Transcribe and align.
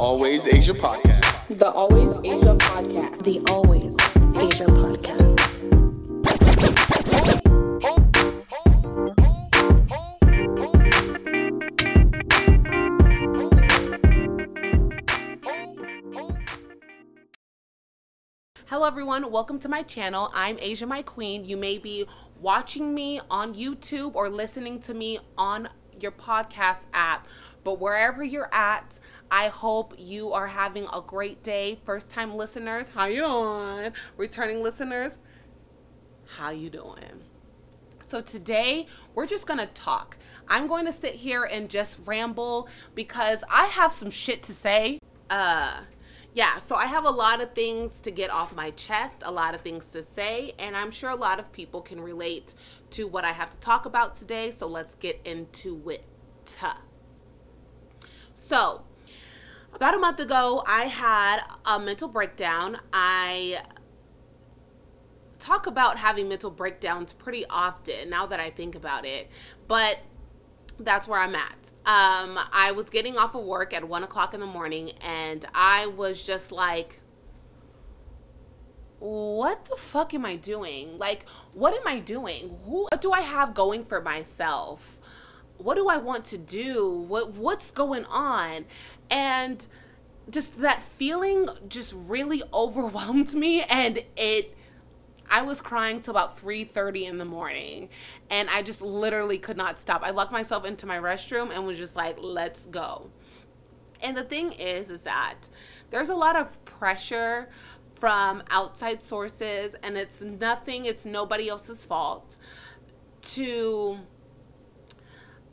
Always 0.00 0.46
Asia 0.46 0.72
Podcast. 0.72 1.58
The 1.58 1.70
Always 1.72 2.16
Asia 2.24 2.56
Podcast. 2.56 3.22
The 3.22 3.38
Always 3.50 3.94
Asia 4.34 4.64
Podcast. 4.64 5.36
Hello, 18.68 18.86
everyone. 18.86 19.30
Welcome 19.30 19.58
to 19.58 19.68
my 19.68 19.82
channel. 19.82 20.30
I'm 20.32 20.56
Asia 20.60 20.86
My 20.86 21.02
Queen. 21.02 21.44
You 21.44 21.58
may 21.58 21.76
be 21.76 22.06
watching 22.40 22.94
me 22.94 23.20
on 23.30 23.52
YouTube 23.52 24.14
or 24.14 24.30
listening 24.30 24.80
to 24.80 24.94
me 24.94 25.18
on 25.36 25.68
your 26.02 26.12
podcast 26.12 26.86
app. 26.92 27.26
But 27.62 27.80
wherever 27.80 28.24
you're 28.24 28.52
at, 28.54 28.98
I 29.30 29.48
hope 29.48 29.94
you 29.98 30.32
are 30.32 30.46
having 30.46 30.86
a 30.92 31.00
great 31.00 31.42
day. 31.42 31.78
First 31.84 32.10
time 32.10 32.34
listeners, 32.34 32.88
how 32.88 33.06
you 33.06 33.22
doing? 33.22 33.92
Returning 34.16 34.62
listeners, 34.62 35.18
how 36.36 36.50
you 36.50 36.70
doing? 36.70 37.24
So 38.06 38.20
today 38.20 38.86
we're 39.14 39.26
just 39.26 39.46
going 39.46 39.60
to 39.60 39.66
talk. 39.66 40.16
I'm 40.48 40.66
going 40.66 40.86
to 40.86 40.92
sit 40.92 41.14
here 41.14 41.44
and 41.44 41.68
just 41.68 42.00
ramble 42.06 42.68
because 42.94 43.44
I 43.48 43.66
have 43.66 43.92
some 43.92 44.10
shit 44.10 44.42
to 44.44 44.54
say. 44.54 44.98
Uh 45.28 45.82
yeah, 46.32 46.58
so 46.58 46.76
I 46.76 46.86
have 46.86 47.04
a 47.04 47.10
lot 47.10 47.40
of 47.40 47.54
things 47.54 48.00
to 48.02 48.10
get 48.10 48.30
off 48.30 48.54
my 48.54 48.70
chest, 48.70 49.16
a 49.22 49.32
lot 49.32 49.54
of 49.54 49.62
things 49.62 49.86
to 49.86 50.02
say, 50.02 50.52
and 50.58 50.76
I'm 50.76 50.90
sure 50.90 51.10
a 51.10 51.16
lot 51.16 51.40
of 51.40 51.50
people 51.52 51.80
can 51.80 52.00
relate 52.00 52.54
to 52.90 53.08
what 53.08 53.24
I 53.24 53.32
have 53.32 53.50
to 53.50 53.58
talk 53.58 53.84
about 53.84 54.14
today. 54.14 54.50
So 54.50 54.66
let's 54.66 54.94
get 54.94 55.20
into 55.24 55.90
it. 55.90 56.04
So, 58.34 58.82
about 59.72 59.94
a 59.94 59.98
month 59.98 60.18
ago, 60.18 60.62
I 60.66 60.84
had 60.84 61.42
a 61.64 61.78
mental 61.78 62.08
breakdown. 62.08 62.78
I 62.92 63.62
talk 65.38 65.66
about 65.66 65.98
having 65.98 66.28
mental 66.28 66.50
breakdowns 66.50 67.12
pretty 67.12 67.44
often 67.48 68.10
now 68.10 68.26
that 68.26 68.40
I 68.40 68.50
think 68.50 68.74
about 68.74 69.04
it, 69.04 69.30
but 69.68 69.98
that's 70.84 71.06
where 71.08 71.20
I'm 71.20 71.34
at. 71.34 71.70
Um, 71.86 72.38
I 72.52 72.72
was 72.74 72.90
getting 72.90 73.16
off 73.16 73.34
of 73.34 73.44
work 73.44 73.72
at 73.72 73.86
one 73.86 74.02
o'clock 74.02 74.34
in 74.34 74.40
the 74.40 74.46
morning, 74.46 74.92
and 75.00 75.44
I 75.54 75.86
was 75.86 76.22
just 76.22 76.52
like, 76.52 77.00
what 78.98 79.64
the 79.64 79.76
fuck 79.76 80.12
am 80.14 80.24
I 80.24 80.36
doing? 80.36 80.98
Like, 80.98 81.24
what 81.54 81.74
am 81.74 81.86
I 81.86 82.00
doing? 82.00 82.58
Who, 82.66 82.84
what 82.90 83.00
do 83.00 83.12
I 83.12 83.22
have 83.22 83.54
going 83.54 83.84
for 83.84 84.00
myself? 84.00 84.98
What 85.56 85.76
do 85.76 85.88
I 85.88 85.96
want 85.96 86.24
to 86.26 86.38
do? 86.38 86.90
What 86.90 87.32
what's 87.32 87.70
going 87.70 88.04
on? 88.06 88.66
And 89.10 89.66
just 90.30 90.60
that 90.60 90.82
feeling 90.82 91.48
just 91.68 91.94
really 91.96 92.42
overwhelmed 92.54 93.34
me 93.34 93.62
and 93.62 94.02
it 94.16 94.56
I 95.30 95.42
was 95.42 95.60
crying 95.60 96.00
till 96.00 96.10
about 96.12 96.38
3:30 96.38 97.06
in 97.06 97.18
the 97.18 97.24
morning 97.24 97.88
and 98.28 98.50
I 98.50 98.62
just 98.62 98.82
literally 98.82 99.38
could 99.38 99.56
not 99.56 99.78
stop. 99.78 100.02
I 100.04 100.10
locked 100.10 100.32
myself 100.32 100.64
into 100.64 100.86
my 100.86 100.98
restroom 100.98 101.54
and 101.54 101.64
was 101.64 101.78
just 101.78 101.94
like, 101.94 102.16
"Let's 102.20 102.66
go." 102.66 103.10
And 104.02 104.16
the 104.16 104.24
thing 104.24 104.52
is 104.52 104.90
is 104.90 105.04
that 105.04 105.48
there's 105.90 106.08
a 106.08 106.14
lot 106.14 106.36
of 106.36 106.62
pressure 106.64 107.48
from 107.94 108.42
outside 108.50 109.02
sources 109.02 109.74
and 109.82 109.96
it's 109.96 110.20
nothing, 110.20 110.86
it's 110.86 111.06
nobody 111.06 111.48
else's 111.48 111.84
fault 111.84 112.36
to 113.22 113.98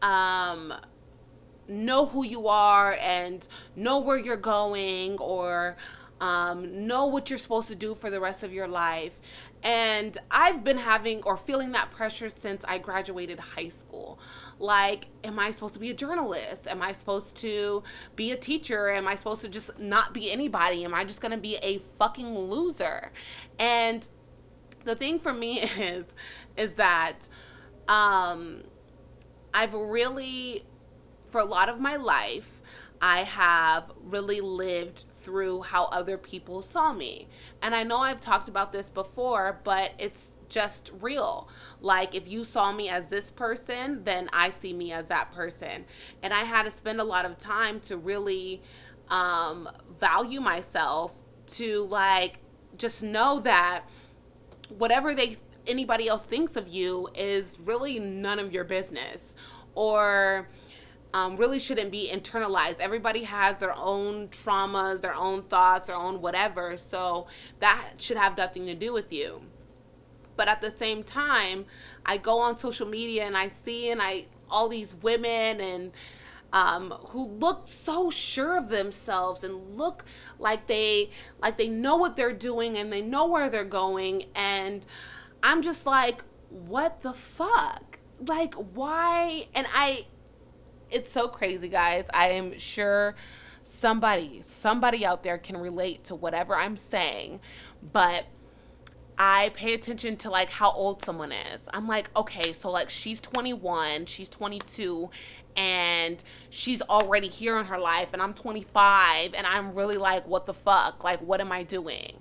um 0.02 0.74
know 1.68 2.06
who 2.06 2.24
you 2.24 2.48
are 2.48 2.98
and 3.02 3.48
know 3.76 4.00
where 4.00 4.18
you're 4.18 4.38
going 4.38 5.18
or 5.18 5.76
um, 6.20 6.88
know 6.88 7.06
what 7.06 7.30
you're 7.30 7.40
supposed 7.40 7.68
to 7.68 7.76
do 7.76 7.94
for 7.94 8.10
the 8.10 8.20
rest 8.20 8.44
of 8.44 8.52
your 8.52 8.68
life. 8.68 9.20
And 9.68 10.18
I've 10.32 10.64
been 10.64 10.78
having 10.78 11.22
or 11.24 11.36
feeling 11.36 11.74
that 11.74 11.92
pressure 11.92 12.30
since 12.30 12.64
I 12.66 12.78
graduated 12.78 13.38
high 13.38 13.68
school. 13.68 14.18
Like, 14.60 15.10
am 15.26 15.38
I 15.40 15.52
supposed 15.52 15.74
to 15.74 15.80
be 15.82 15.90
a 15.90 15.94
journalist? 15.94 16.70
Am 16.70 16.82
I 16.82 16.94
supposed 16.94 17.36
to 17.42 17.84
be 18.16 18.32
a 18.32 18.38
teacher? 18.38 18.90
Am 18.90 19.10
I 19.10 19.16
supposed 19.16 19.42
to 19.42 19.50
just 19.50 19.78
not 19.78 20.14
be 20.14 20.32
anybody? 20.32 20.86
Am 20.86 20.94
I 20.94 21.04
just 21.04 21.20
going 21.20 21.34
to 21.34 21.38
be 21.38 21.58
a 21.58 21.80
fucking 22.00 22.34
loser? 22.34 23.12
And 23.60 24.08
the 24.86 24.96
thing 24.96 25.20
for 25.20 25.34
me 25.34 25.60
is, 25.78 26.06
is 26.56 26.76
that 26.76 27.28
um, 27.90 28.64
I've 29.54 29.74
really, 29.74 30.64
for 31.30 31.42
a 31.42 31.46
lot 31.46 31.68
of 31.68 31.78
my 31.78 31.98
life, 31.98 32.57
I 33.02 33.24
have 33.24 33.92
really 34.04 34.42
lived 34.42 35.06
through 35.14 35.62
how 35.64 35.86
other 35.86 36.18
people 36.18 36.62
saw 36.62 36.94
me. 36.94 37.28
And 37.62 37.76
I 37.76 37.84
know 37.84 38.00
I've 38.00 38.20
talked 38.20 38.48
about 38.48 38.72
this 38.72 38.90
before, 38.90 39.60
but 39.64 39.92
it's 40.00 40.38
just 40.50 40.92
real. 41.02 41.50
Like, 41.82 42.16
if 42.16 42.28
you 42.28 42.44
saw 42.44 42.72
me 42.72 42.90
as 42.90 43.10
this 43.10 43.30
person, 43.32 44.04
then 44.04 44.30
I 44.32 44.50
see 44.50 44.74
me 44.74 44.92
as 44.92 45.08
that 45.08 45.32
person. 45.34 45.86
And 46.24 46.34
I 46.34 46.44
had 46.44 46.64
to 46.64 46.72
spend 46.72 47.02
a 47.02 47.04
lot 47.04 47.26
of 47.26 47.38
time 47.38 47.80
to 47.82 47.98
really 47.98 48.62
um, 49.10 49.70
value 50.00 50.40
myself, 50.40 51.14
to 51.48 51.86
like 51.86 52.40
just 52.78 53.04
know 53.04 53.40
that 53.42 53.86
whatever 54.70 55.14
they 55.14 55.38
anybody 55.66 56.08
else 56.08 56.24
thinks 56.24 56.56
of 56.56 56.68
you 56.68 57.10
is 57.14 57.58
really 57.60 58.00
none 58.00 58.40
of 58.40 58.54
your 58.54 58.64
business 58.64 59.36
or 59.76 60.48
um, 61.14 61.38
really 61.38 61.60
shouldn't 61.60 61.92
be 61.92 62.10
internalized. 62.12 62.80
Everybody 62.80 63.24
has 63.24 63.58
their 63.58 63.76
own 63.76 64.28
traumas, 64.28 65.02
their 65.02 65.16
own 65.16 65.44
thoughts, 65.44 65.88
their 65.88 65.96
own 65.96 66.22
whatever. 66.22 66.78
So 66.78 67.28
that 67.60 67.94
should 67.98 68.18
have 68.18 68.38
nothing 68.38 68.66
to 68.66 68.76
do 68.76 68.94
with 68.94 69.12
you. 69.12 69.42
But 70.36 70.48
at 70.48 70.62
the 70.62 70.70
same 70.70 71.04
time, 71.04 71.66
I 72.06 72.18
go 72.18 72.40
on 72.40 72.58
social 72.58 72.88
media 72.88 73.26
and 73.26 73.36
I 73.36 73.48
see 73.48 73.90
and 73.90 74.02
I 74.02 74.26
all 74.50 74.70
these 74.70 74.96
women 74.96 75.60
and 75.60 75.92
um, 76.54 76.92
who 77.10 77.28
look 77.28 77.68
so 77.68 78.10
sure 78.10 78.58
of 78.58 78.70
themselves 78.70 79.44
and 79.44 79.78
look 79.78 80.06
like 80.40 80.68
they 80.68 81.10
like 81.42 81.58
they 81.58 81.68
know 81.68 81.98
what 81.98 82.16
they're 82.16 82.32
doing 82.32 82.78
and 82.78 82.92
they 82.92 83.02
know 83.02 83.26
where 83.26 83.50
they're 83.50 83.66
going 83.66 84.26
and 84.34 84.86
I'm 85.44 85.62
just 85.62 85.86
like 85.86 86.24
what 86.50 87.02
the 87.02 87.14
fuck 87.14 88.00
like 88.26 88.54
why 88.54 89.48
and 89.54 89.68
I 89.74 90.06
it's 90.92 91.12
so 91.12 91.28
crazy, 91.28 91.68
guys. 91.68 92.08
I 92.14 92.30
am 92.30 92.58
sure 92.58 93.16
somebody, 93.64 94.42
somebody 94.42 95.06
out 95.06 95.24
there 95.24 95.38
can 95.38 95.58
relate 95.58 96.04
to 96.06 96.16
whatever 96.16 96.56
I'm 96.56 96.78
saying, 96.78 97.40
but 97.94 98.26
I 99.18 99.50
pay 99.50 99.74
attention 99.74 100.16
to 100.18 100.30
like 100.30 100.50
how 100.52 100.72
old 100.72 101.04
someone 101.04 101.32
is. 101.32 101.68
I'm 101.74 101.88
like, 101.88 102.10
okay, 102.16 102.54
so 102.54 102.70
like 102.70 102.90
she's 102.90 103.20
21, 103.20 104.06
she's 104.06 104.30
22, 104.30 105.10
and 105.56 106.24
she's 106.50 106.82
already 106.84 107.28
here 107.28 107.58
in 107.58 107.66
her 107.66 107.80
life, 107.80 108.10
and 108.14 108.22
I'm 108.22 108.34
25, 108.34 109.34
and 109.34 109.48
I'm 109.48 109.74
really 109.74 109.98
like, 109.98 110.28
what 110.28 110.46
the 110.46 110.54
fuck? 110.54 111.04
Like, 111.04 111.20
what 111.22 111.42
am 111.42 111.52
I 111.52 111.64
doing? 111.64 112.14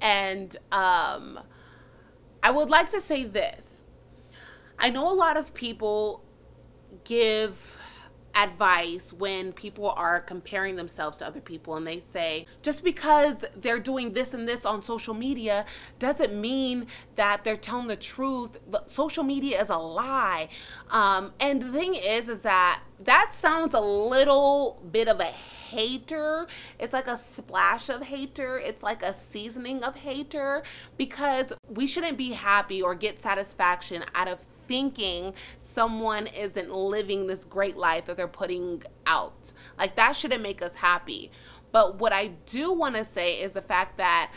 And 0.00 0.56
um, 0.72 1.38
I 2.42 2.50
would 2.50 2.70
like 2.70 2.90
to 2.90 3.00
say 3.00 3.24
this. 3.24 3.84
I 4.78 4.90
know 4.90 5.10
a 5.10 5.14
lot 5.14 5.36
of 5.36 5.54
people 5.54 6.23
give 7.04 7.78
advice 8.34 9.12
when 9.12 9.52
people 9.52 9.90
are 9.90 10.20
comparing 10.20 10.74
themselves 10.76 11.18
to 11.18 11.26
other 11.26 11.40
people 11.40 11.76
and 11.76 11.86
they 11.86 12.00
say 12.00 12.46
just 12.62 12.82
because 12.82 13.44
they're 13.54 13.78
doing 13.78 14.12
this 14.12 14.34
and 14.34 14.48
this 14.48 14.66
on 14.66 14.82
social 14.82 15.14
media 15.14 15.64
doesn't 16.00 16.34
mean 16.34 16.86
that 17.14 17.44
they're 17.44 17.56
telling 17.56 17.86
the 17.86 17.94
truth 17.94 18.58
social 18.86 19.22
media 19.22 19.62
is 19.62 19.70
a 19.70 19.76
lie 19.76 20.48
um, 20.90 21.32
and 21.38 21.62
the 21.62 21.72
thing 21.72 21.94
is 21.94 22.28
is 22.28 22.42
that 22.42 22.80
that 22.98 23.32
sounds 23.32 23.72
a 23.74 23.80
little 23.80 24.82
bit 24.90 25.08
of 25.08 25.20
a 25.20 25.32
hater. 25.74 26.46
It's 26.78 26.92
like 26.92 27.08
a 27.08 27.18
splash 27.18 27.88
of 27.88 28.02
hater. 28.02 28.58
It's 28.58 28.82
like 28.82 29.02
a 29.02 29.12
seasoning 29.12 29.82
of 29.82 29.96
hater 29.96 30.62
because 30.96 31.52
we 31.68 31.86
shouldn't 31.86 32.16
be 32.16 32.30
happy 32.30 32.80
or 32.80 32.94
get 32.94 33.20
satisfaction 33.20 34.04
out 34.14 34.28
of 34.28 34.40
thinking 34.66 35.34
someone 35.58 36.26
isn't 36.26 36.72
living 36.72 37.26
this 37.26 37.44
great 37.44 37.76
life 37.76 38.06
that 38.06 38.16
they're 38.16 38.28
putting 38.28 38.82
out. 39.06 39.52
Like 39.78 39.96
that 39.96 40.16
shouldn't 40.16 40.42
make 40.42 40.62
us 40.62 40.76
happy. 40.76 41.30
But 41.72 41.98
what 41.98 42.12
I 42.12 42.28
do 42.46 42.72
want 42.72 42.94
to 42.96 43.04
say 43.04 43.40
is 43.40 43.52
the 43.52 43.62
fact 43.62 43.98
that 43.98 44.30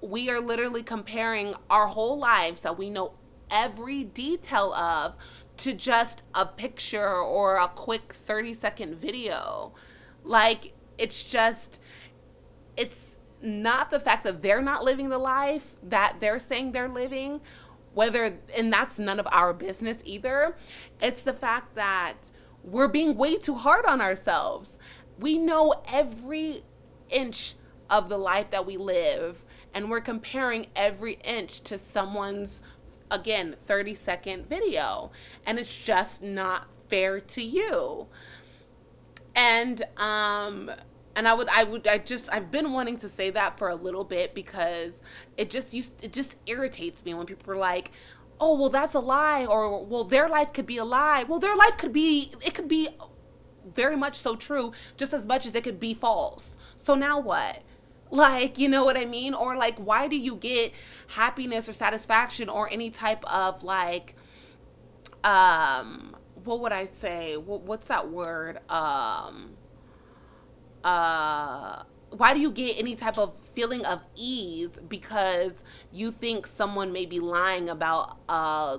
we 0.00 0.28
are 0.28 0.40
literally 0.40 0.82
comparing 0.82 1.54
our 1.70 1.86
whole 1.86 2.18
lives 2.18 2.62
that 2.62 2.76
we 2.76 2.90
know 2.90 3.12
every 3.50 4.02
detail 4.02 4.72
of 4.74 5.14
to 5.58 5.72
just 5.72 6.22
a 6.34 6.44
picture 6.44 7.14
or 7.14 7.56
a 7.56 7.68
quick 7.68 8.12
30 8.12 8.54
second 8.54 8.96
video. 8.96 9.72
Like 10.24 10.72
it's 10.98 11.22
just 11.22 11.78
it's 12.76 13.16
not 13.42 13.90
the 13.90 14.00
fact 14.00 14.24
that 14.24 14.40
they're 14.42 14.62
not 14.62 14.84
living 14.84 15.08
the 15.08 15.18
life 15.18 15.76
that 15.82 16.16
they're 16.20 16.38
saying 16.38 16.72
they're 16.72 16.88
living 16.88 17.40
whether 17.94 18.38
and 18.56 18.72
that's 18.72 18.98
none 18.98 19.20
of 19.20 19.26
our 19.32 19.52
business 19.52 20.02
either 20.04 20.56
it's 21.00 21.22
the 21.22 21.32
fact 21.32 21.74
that 21.74 22.30
we're 22.64 22.88
being 22.88 23.16
way 23.16 23.36
too 23.36 23.54
hard 23.54 23.84
on 23.86 24.00
ourselves 24.00 24.78
We 25.18 25.38
know 25.38 25.74
every 25.86 26.64
inch 27.10 27.54
of 27.88 28.08
the 28.08 28.18
life 28.18 28.50
that 28.50 28.66
we 28.66 28.76
live, 28.76 29.44
and 29.74 29.90
we're 29.90 30.00
comparing 30.00 30.66
every 30.74 31.14
inch 31.24 31.60
to 31.60 31.78
someone's, 31.78 32.62
again, 33.10 33.54
30 33.66 33.94
second 33.94 34.48
video. 34.48 35.12
And 35.46 35.58
it's 35.58 35.76
just 35.76 36.22
not 36.22 36.66
fair 36.88 37.20
to 37.20 37.42
you. 37.42 38.08
And, 39.36 39.82
um, 39.96 40.70
and 41.14 41.28
I 41.28 41.34
would, 41.34 41.48
I 41.48 41.64
would, 41.64 41.86
I 41.86 41.98
just, 41.98 42.32
I've 42.32 42.50
been 42.50 42.72
wanting 42.72 42.96
to 42.98 43.08
say 43.08 43.30
that 43.30 43.58
for 43.58 43.68
a 43.68 43.74
little 43.74 44.04
bit 44.04 44.34
because 44.34 45.00
it 45.36 45.50
just 45.50 45.74
used, 45.74 46.02
it 46.02 46.12
just 46.12 46.36
irritates 46.46 47.04
me 47.04 47.14
when 47.14 47.26
people 47.26 47.52
are 47.52 47.56
like, 47.56 47.90
oh, 48.40 48.58
well, 48.58 48.70
that's 48.70 48.94
a 48.94 49.00
lie, 49.00 49.46
or 49.46 49.84
well, 49.84 50.04
their 50.04 50.28
life 50.28 50.52
could 50.52 50.66
be 50.66 50.78
a 50.78 50.84
lie. 50.84 51.22
Well, 51.22 51.38
their 51.38 51.54
life 51.54 51.76
could 51.76 51.92
be, 51.92 52.32
it 52.44 52.54
could 52.54 52.68
be 52.68 52.88
very 53.72 53.96
much 53.96 54.16
so 54.16 54.34
true, 54.36 54.72
just 54.96 55.12
as 55.12 55.26
much 55.26 55.46
as 55.46 55.54
it 55.54 55.62
could 55.62 55.78
be 55.78 55.94
false. 55.94 56.56
So 56.76 56.94
now 56.94 57.20
what? 57.20 57.62
Like, 58.14 58.58
you 58.58 58.68
know 58.68 58.84
what 58.84 58.98
I 58.98 59.06
mean? 59.06 59.32
Or 59.32 59.56
like, 59.56 59.78
why 59.78 60.06
do 60.06 60.16
you 60.16 60.36
get 60.36 60.72
happiness 61.14 61.66
or 61.66 61.72
satisfaction 61.72 62.50
or 62.50 62.68
any 62.68 62.90
type 62.90 63.24
of 63.24 63.64
like, 63.64 64.16
um, 65.24 66.14
what 66.44 66.60
would 66.60 66.72
I 66.72 66.84
say? 66.84 67.38
What's 67.38 67.86
that 67.86 68.10
word? 68.10 68.58
Um, 68.70 69.56
uh, 70.84 71.82
why 72.10 72.34
do 72.34 72.40
you 72.40 72.50
get 72.50 72.78
any 72.78 72.94
type 72.94 73.18
of 73.18 73.34
feeling 73.54 73.84
of 73.84 74.00
ease 74.14 74.70
because 74.88 75.64
you 75.92 76.10
think 76.10 76.46
someone 76.46 76.92
may 76.92 77.06
be 77.06 77.20
lying 77.20 77.68
about 77.68 78.18
uh 78.28 78.78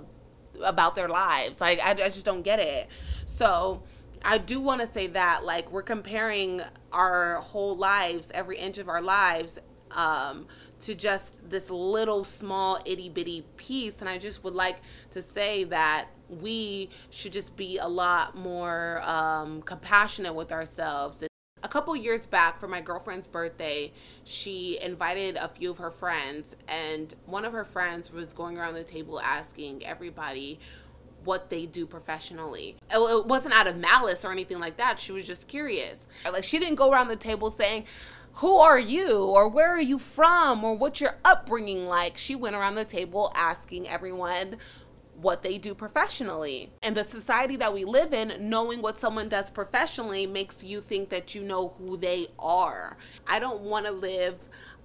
about 0.63 0.95
their 0.95 1.07
lives 1.07 1.61
like 1.61 1.79
i, 1.79 1.91
I 1.91 2.09
just 2.09 2.25
don't 2.25 2.41
get 2.41 2.59
it 2.59 2.88
so 3.25 3.83
i 4.23 4.38
do 4.38 4.59
want 4.59 4.81
to 4.81 4.88
say 4.88 5.07
that 5.07 5.44
like 5.44 5.71
we're 5.71 5.83
comparing 5.83 6.61
our 6.91 7.35
whole 7.38 7.75
lives 7.75 8.31
every 8.33 8.57
inch 8.57 8.77
of 8.77 8.88
our 8.89 9.01
lives 9.01 9.59
um, 9.95 10.47
to 10.81 10.95
just 10.95 11.50
this 11.50 11.69
little 11.69 12.23
small 12.23 12.79
itty 12.85 13.09
bitty 13.09 13.45
piece. 13.57 14.00
And 14.01 14.09
I 14.09 14.17
just 14.17 14.44
would 14.44 14.55
like 14.55 14.77
to 15.11 15.21
say 15.21 15.63
that 15.65 16.07
we 16.29 16.89
should 17.09 17.31
just 17.31 17.55
be 17.55 17.77
a 17.77 17.88
lot 17.88 18.35
more 18.35 19.01
um, 19.03 19.61
compassionate 19.61 20.33
with 20.33 20.51
ourselves 20.51 21.23
a 21.63 21.68
couple 21.68 21.95
years 21.95 22.25
back 22.25 22.60
for 22.60 22.68
my 22.68 22.81
girlfriend's 22.81 23.25
birthday, 23.25 23.92
she 24.25 24.77
invited 24.81 25.38
a 25.38 25.48
few 25.48 25.71
of 25.71 25.77
her 25.77 25.92
friends, 25.92 26.56
and 26.68 27.15
one 27.25 27.45
of 27.45 27.54
her 27.54 27.63
friends 27.63 28.12
was 28.12 28.33
going 28.33 28.57
around 28.57 28.74
the 28.74 28.83
table 28.83 29.19
asking 29.21 29.86
everybody 29.86 30.60
what 31.24 31.50
they 31.50 31.65
do 31.65 31.86
professionally. 31.86 32.75
It 32.92 33.25
wasn't 33.25 33.56
out 33.56 33.68
of 33.68 33.77
malice 33.77 34.25
or 34.25 34.31
anything 34.31 34.60
like 34.60 34.75
that. 34.75 35.00
She 35.00 35.13
was 35.13 35.25
just 35.25 35.48
curious. 35.48 36.06
Like 36.30 36.44
she 36.44 36.60
didn't 36.60 36.75
go 36.75 36.92
around 36.92 37.07
the 37.07 37.15
table 37.15 37.50
saying, 37.50 37.86
"Who 38.36 38.57
are 38.57 38.80
you?" 38.80 39.24
or 39.24 39.48
"Where 39.48 39.69
are 39.74 39.80
you 39.80 39.98
from?" 39.98 40.65
or 40.65 40.75
"What's 40.75 41.00
your 41.00 41.15
upbringing 41.24 41.88
like?" 41.88 42.18
She 42.18 42.36
went 42.36 42.57
around 42.57 42.75
the 42.75 42.83
table 42.83 43.31
asking 43.36 43.88
everyone 43.88 44.57
what 45.24 45.42
they 45.42 45.58
do 45.58 45.74
professionally. 45.74 46.72
And 46.84 46.96
the 46.96 47.04
society 47.04 47.56
that 47.58 47.74
we 47.74 47.86
live 47.86 48.14
in, 48.14 48.50
knowing 48.50 48.81
what 48.81 49.00
someone 49.00 49.30
does 49.30 49.50
professionally 49.50 50.28
makes 50.28 50.64
you 50.64 50.81
think 50.81 51.10
that 51.10 51.34
you 51.34 51.42
know 51.42 51.74
who 51.80 51.98
they 51.98 52.28
are. 52.38 52.98
I 53.25 53.40
don't 53.40 53.62
want 53.62 53.86
to 53.86 53.92
live 53.92 54.36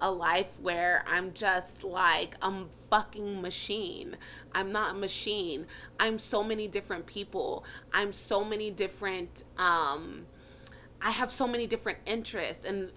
a 0.01 0.11
life 0.11 0.59
where 0.61 1.05
I'm 1.09 1.35
just 1.35 1.83
like 1.83 2.37
a 2.41 2.53
fucking 2.89 3.43
machine. 3.43 4.17
I'm 4.53 4.71
not 4.71 4.95
a 4.95 4.99
machine. 4.99 5.67
I'm 5.99 6.19
so 6.19 6.45
many 6.45 6.69
different 6.69 7.07
people. 7.07 7.65
I'm 7.93 8.13
so 8.13 8.45
many 8.45 8.71
different 8.71 9.45
um 9.57 10.27
I 11.01 11.11
have 11.11 11.31
so 11.31 11.47
many 11.47 11.67
different 11.67 11.99
interests 12.07 12.65
and 12.65 12.93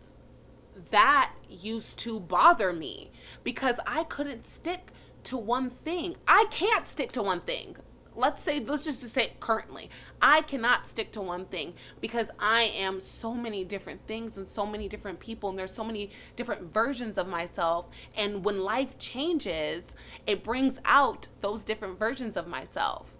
that 0.89 1.31
used 1.49 1.99
to 1.99 2.19
bother 2.19 2.73
me 2.73 3.11
because 3.43 3.79
I 3.85 4.05
couldn't 4.05 4.45
stick 4.45 4.91
to 5.25 5.37
one 5.37 5.69
thing. 5.69 6.15
I 6.27 6.45
can't 6.51 6.87
stick 6.87 7.11
to 7.13 7.21
one 7.21 7.41
thing. 7.41 7.77
Let's 8.13 8.43
say, 8.43 8.59
let's 8.59 8.83
just 8.83 8.99
say 9.01 9.31
currently, 9.39 9.89
I 10.21 10.41
cannot 10.41 10.87
stick 10.87 11.13
to 11.13 11.21
one 11.21 11.45
thing 11.45 11.73
because 12.01 12.29
I 12.39 12.63
am 12.63 12.99
so 12.99 13.33
many 13.33 13.63
different 13.63 14.05
things 14.05 14.35
and 14.35 14.45
so 14.45 14.65
many 14.65 14.89
different 14.89 15.21
people, 15.21 15.49
and 15.49 15.57
there's 15.57 15.73
so 15.73 15.85
many 15.85 16.11
different 16.35 16.73
versions 16.73 17.17
of 17.17 17.27
myself. 17.27 17.89
And 18.17 18.43
when 18.43 18.59
life 18.59 18.97
changes, 18.99 19.95
it 20.27 20.43
brings 20.43 20.79
out 20.83 21.29
those 21.39 21.63
different 21.63 21.97
versions 21.97 22.35
of 22.35 22.47
myself. 22.47 23.15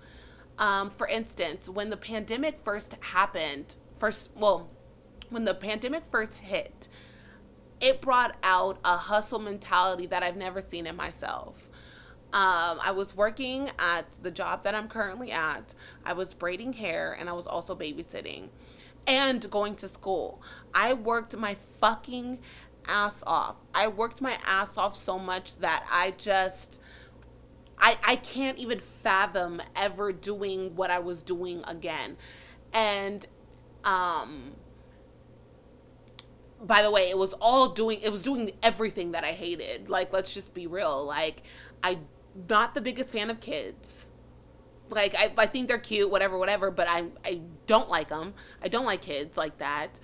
Um, 0.57 0.89
for 0.89 1.07
instance, 1.07 1.69
when 1.69 1.89
the 1.89 1.97
pandemic 1.97 2.59
first 2.63 2.97
happened, 2.99 3.75
first, 3.97 4.29
well, 4.35 4.69
when 5.29 5.45
the 5.45 5.55
pandemic 5.55 6.03
first 6.11 6.33
hit, 6.35 6.89
it 7.81 8.01
brought 8.01 8.35
out 8.43 8.77
a 8.85 8.95
hustle 8.95 9.39
mentality 9.39 10.05
that 10.07 10.23
I've 10.23 10.37
never 10.37 10.61
seen 10.61 10.85
in 10.85 10.95
myself. 10.95 11.69
Um, 12.33 12.79
I 12.81 12.93
was 12.95 13.15
working 13.15 13.71
at 13.77 14.17
the 14.21 14.31
job 14.31 14.63
that 14.63 14.73
I'm 14.73 14.87
currently 14.87 15.31
at. 15.31 15.73
I 16.05 16.13
was 16.13 16.33
braiding 16.33 16.73
hair 16.73 17.17
and 17.19 17.29
I 17.29 17.33
was 17.33 17.45
also 17.45 17.75
babysitting 17.75 18.47
and 19.05 19.49
going 19.49 19.75
to 19.75 19.87
school. 19.87 20.41
I 20.73 20.93
worked 20.93 21.35
my 21.35 21.55
fucking 21.79 22.39
ass 22.87 23.23
off. 23.27 23.57
I 23.73 23.87
worked 23.87 24.21
my 24.21 24.37
ass 24.45 24.77
off 24.77 24.95
so 24.95 25.19
much 25.19 25.57
that 25.57 25.85
I 25.91 26.11
just 26.11 26.79
I 27.77 27.97
I 28.03 28.15
can't 28.15 28.57
even 28.57 28.79
fathom 28.79 29.61
ever 29.75 30.11
doing 30.13 30.75
what 30.75 30.89
I 30.89 30.99
was 30.99 31.23
doing 31.23 31.63
again. 31.67 32.17
And 32.73 33.25
um 33.83 34.53
by 36.61 36.81
the 36.81 36.91
way, 36.91 37.09
it 37.09 37.17
was 37.17 37.33
all 37.33 37.69
doing 37.69 37.99
it 38.01 38.11
was 38.11 38.23
doing 38.23 38.51
everything 38.61 39.11
that 39.11 39.23
I 39.23 39.31
hated. 39.31 39.89
Like 39.89 40.13
let's 40.13 40.33
just 40.33 40.53
be 40.53 40.67
real. 40.67 41.05
Like 41.05 41.43
I 41.83 41.99
not 42.49 42.75
the 42.75 42.81
biggest 42.81 43.11
fan 43.11 43.29
of 43.29 43.39
kids. 43.39 44.05
Like 44.89 45.15
I, 45.15 45.31
I 45.37 45.47
think 45.47 45.67
they're 45.67 45.79
cute, 45.79 46.09
whatever, 46.09 46.37
whatever. 46.37 46.69
But 46.71 46.87
I 46.87 47.05
I 47.25 47.41
don't 47.65 47.89
like 47.89 48.09
them. 48.09 48.33
I 48.61 48.67
don't 48.67 48.85
like 48.85 49.01
kids 49.01 49.37
like 49.37 49.57
that. 49.57 49.99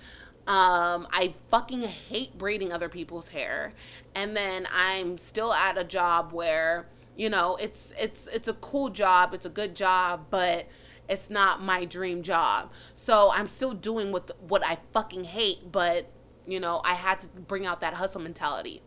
Um, 0.46 1.06
I 1.12 1.34
fucking 1.50 1.82
hate 1.82 2.38
braiding 2.38 2.72
other 2.72 2.88
people's 2.88 3.28
hair. 3.28 3.74
And 4.14 4.34
then 4.36 4.66
I'm 4.72 5.18
still 5.18 5.52
at 5.52 5.76
a 5.76 5.84
job 5.84 6.32
where 6.32 6.88
you 7.16 7.28
know 7.30 7.56
it's 7.60 7.92
it's 7.98 8.26
it's 8.28 8.48
a 8.48 8.54
cool 8.54 8.88
job, 8.88 9.32
it's 9.32 9.44
a 9.44 9.50
good 9.50 9.76
job, 9.76 10.26
but 10.30 10.66
it's 11.08 11.30
not 11.30 11.62
my 11.62 11.84
dream 11.84 12.22
job. 12.22 12.72
So 12.94 13.30
I'm 13.32 13.46
still 13.46 13.72
doing 13.72 14.10
what 14.10 14.36
what 14.40 14.64
I 14.64 14.78
fucking 14.92 15.24
hate, 15.24 15.70
but 15.70 16.10
you 16.48 16.60
know 16.60 16.80
I 16.84 16.94
had 16.94 17.20
to 17.20 17.28
bring 17.28 17.66
out 17.66 17.80
that 17.80 17.94
hustle 17.94 18.20
mentality. 18.20 18.82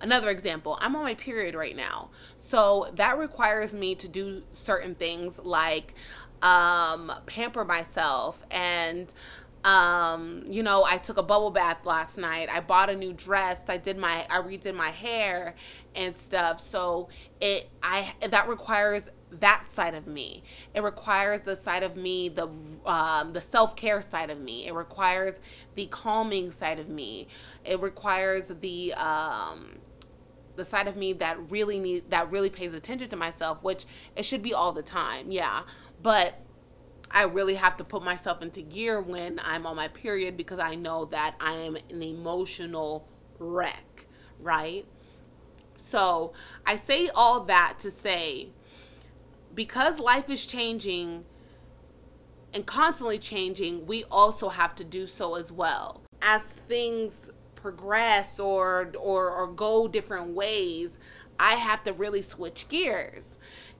Another 0.00 0.28
example, 0.28 0.76
I'm 0.80 0.94
on 0.96 1.02
my 1.02 1.14
period 1.14 1.54
right 1.54 1.74
now. 1.74 2.10
So 2.36 2.92
that 2.96 3.16
requires 3.16 3.72
me 3.72 3.94
to 3.94 4.08
do 4.08 4.42
certain 4.50 4.94
things 4.94 5.38
like 5.38 5.94
um, 6.42 7.10
pamper 7.26 7.64
myself 7.64 8.44
and 8.50 9.12
um, 9.64 10.44
you 10.46 10.62
know, 10.62 10.84
I 10.84 10.98
took 10.98 11.16
a 11.16 11.22
bubble 11.22 11.50
bath 11.50 11.86
last 11.86 12.18
night. 12.18 12.50
I 12.50 12.60
bought 12.60 12.90
a 12.90 12.96
new 12.96 13.14
dress. 13.14 13.62
I 13.66 13.78
did 13.78 13.96
my 13.96 14.26
I 14.28 14.40
redid 14.40 14.74
my 14.74 14.90
hair 14.90 15.54
and 15.94 16.16
stuff. 16.18 16.60
So 16.60 17.08
it 17.40 17.70
I 17.82 18.12
that 18.28 18.46
requires 18.46 19.08
that 19.40 19.68
side 19.68 19.94
of 19.94 20.06
me. 20.06 20.42
It 20.74 20.82
requires 20.82 21.42
the 21.42 21.56
side 21.56 21.82
of 21.82 21.96
me, 21.96 22.28
the 22.28 22.48
um, 22.86 23.32
the 23.32 23.40
self 23.40 23.76
care 23.76 24.02
side 24.02 24.30
of 24.30 24.38
me. 24.40 24.66
It 24.66 24.74
requires 24.74 25.40
the 25.74 25.86
calming 25.86 26.50
side 26.50 26.78
of 26.78 26.88
me. 26.88 27.28
It 27.64 27.80
requires 27.80 28.48
the 28.48 28.94
um, 28.94 29.78
the 30.56 30.64
side 30.64 30.86
of 30.86 30.96
me 30.96 31.12
that 31.14 31.50
really 31.50 31.78
need 31.78 32.10
that 32.10 32.30
really 32.30 32.50
pays 32.50 32.74
attention 32.74 33.08
to 33.08 33.16
myself, 33.16 33.62
which 33.62 33.86
it 34.16 34.24
should 34.24 34.42
be 34.42 34.54
all 34.54 34.72
the 34.72 34.82
time, 34.82 35.30
yeah. 35.30 35.62
But 36.02 36.40
I 37.10 37.24
really 37.24 37.54
have 37.54 37.76
to 37.76 37.84
put 37.84 38.02
myself 38.02 38.42
into 38.42 38.60
gear 38.60 39.00
when 39.00 39.40
I'm 39.42 39.66
on 39.66 39.76
my 39.76 39.88
period 39.88 40.36
because 40.36 40.58
I 40.58 40.74
know 40.74 41.04
that 41.06 41.36
I 41.40 41.52
am 41.52 41.76
an 41.76 42.02
emotional 42.02 43.06
wreck, 43.38 44.06
right? 44.40 44.84
So 45.76 46.32
I 46.66 46.76
say 46.76 47.08
all 47.14 47.40
that 47.44 47.78
to 47.80 47.90
say 47.90 48.48
because 49.54 50.00
life 50.00 50.28
is 50.28 50.44
changing 50.44 51.24
and 52.52 52.64
constantly 52.66 53.18
changing, 53.18 53.86
we 53.86 54.04
also 54.10 54.48
have 54.48 54.74
to 54.76 54.84
do 54.84 55.06
so 55.06 55.34
as 55.34 55.50
well. 55.50 56.02
As 56.22 56.42
things 56.42 57.30
progress 57.54 58.38
or 58.38 58.92
or 58.98 59.30
or 59.30 59.46
go 59.48 59.88
different 59.88 60.28
ways, 60.28 60.98
I 61.38 61.54
have 61.54 61.82
to 61.84 61.92
really 61.92 62.22
switch 62.22 62.68
gears. 62.68 63.38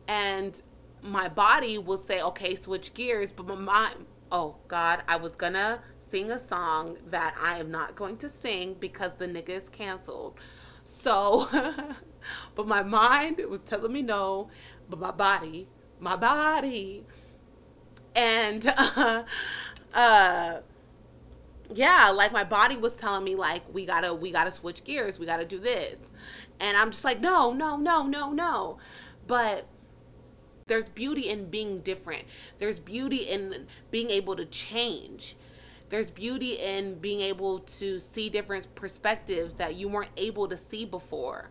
And 0.09 0.61
my 1.03 1.29
body 1.29 1.79
will 1.79 1.99
say, 1.99 2.21
"Okay, 2.21 2.57
switch 2.57 2.95
gears," 2.95 3.31
but 3.31 3.47
my 3.47 3.55
mind, 3.55 4.07
oh 4.33 4.57
god, 4.69 5.03
I 5.07 5.17
was 5.17 5.37
to 5.37 5.81
sing 6.03 6.31
a 6.31 6.39
song 6.39 6.97
that 7.07 7.35
I 7.41 7.59
am 7.59 7.71
not 7.71 7.95
going 7.95 8.17
to 8.19 8.29
sing 8.29 8.77
because 8.79 9.13
the 9.15 9.27
nigga 9.27 9.51
is 9.51 9.69
canceled. 9.69 10.39
So, 10.83 11.49
but 12.55 12.67
my 12.67 12.83
mind 12.83 13.41
was 13.49 13.61
telling 13.61 13.93
me 13.93 14.03
no, 14.03 14.51
but 14.89 14.99
my 14.99 15.11
body, 15.11 15.69
my 16.01 16.17
body. 16.17 17.05
And 18.15 18.67
uh, 18.77 19.25
uh 19.93 20.61
yeah, 21.73 22.11
like 22.11 22.33
my 22.33 22.45
body 22.45 22.77
was 22.77 22.97
telling 22.97 23.25
me 23.25 23.35
like 23.35 23.63
we 23.73 23.87
gotta 23.87 24.15
we 24.15 24.31
gotta 24.31 24.51
switch 24.51 24.85
gears, 24.85 25.19
we 25.19 25.27
gotta 25.27 25.47
do 25.47 25.59
this, 25.59 25.99
and 26.61 26.77
I'm 26.77 26.91
just 26.91 27.05
like 27.05 27.21
no 27.21 27.53
no 27.53 27.77
no 27.77 28.03
no 28.03 28.31
no, 28.31 28.79
but 29.27 29.67
there's 30.67 30.89
beauty 30.89 31.29
in 31.29 31.51
being 31.51 31.81
different. 31.81 32.25
There's 32.59 32.81
beauty 32.81 33.19
in 33.19 33.67
being 33.91 34.11
able 34.11 34.37
to 34.37 34.47
change. 34.47 35.37
There's 35.91 36.11
beauty 36.11 36.55
in 36.55 36.95
being 36.97 37.21
able 37.21 37.59
to 37.61 37.99
see 37.99 38.29
different 38.31 38.75
perspectives 38.75 39.55
that 39.55 39.75
you 39.77 39.89
weren't 39.89 40.11
able 40.17 40.49
to 40.49 40.57
see 40.57 40.85
before. 40.85 41.51